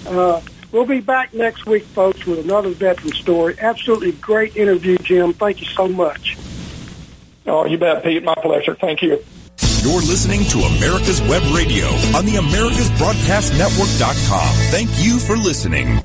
[0.06, 0.40] Uh,
[0.72, 3.56] we'll be back next week, folks, with another veteran story.
[3.58, 5.32] Absolutely great interview, Jim.
[5.32, 6.36] Thank you so much.
[7.46, 8.24] Oh, you bet, Pete.
[8.24, 8.74] My pleasure.
[8.74, 9.22] Thank you.
[9.82, 11.86] You're listening to America's Web Radio
[12.16, 14.54] on the AmericasBroadcastNetwork.com.
[14.70, 15.86] Thank you for listening.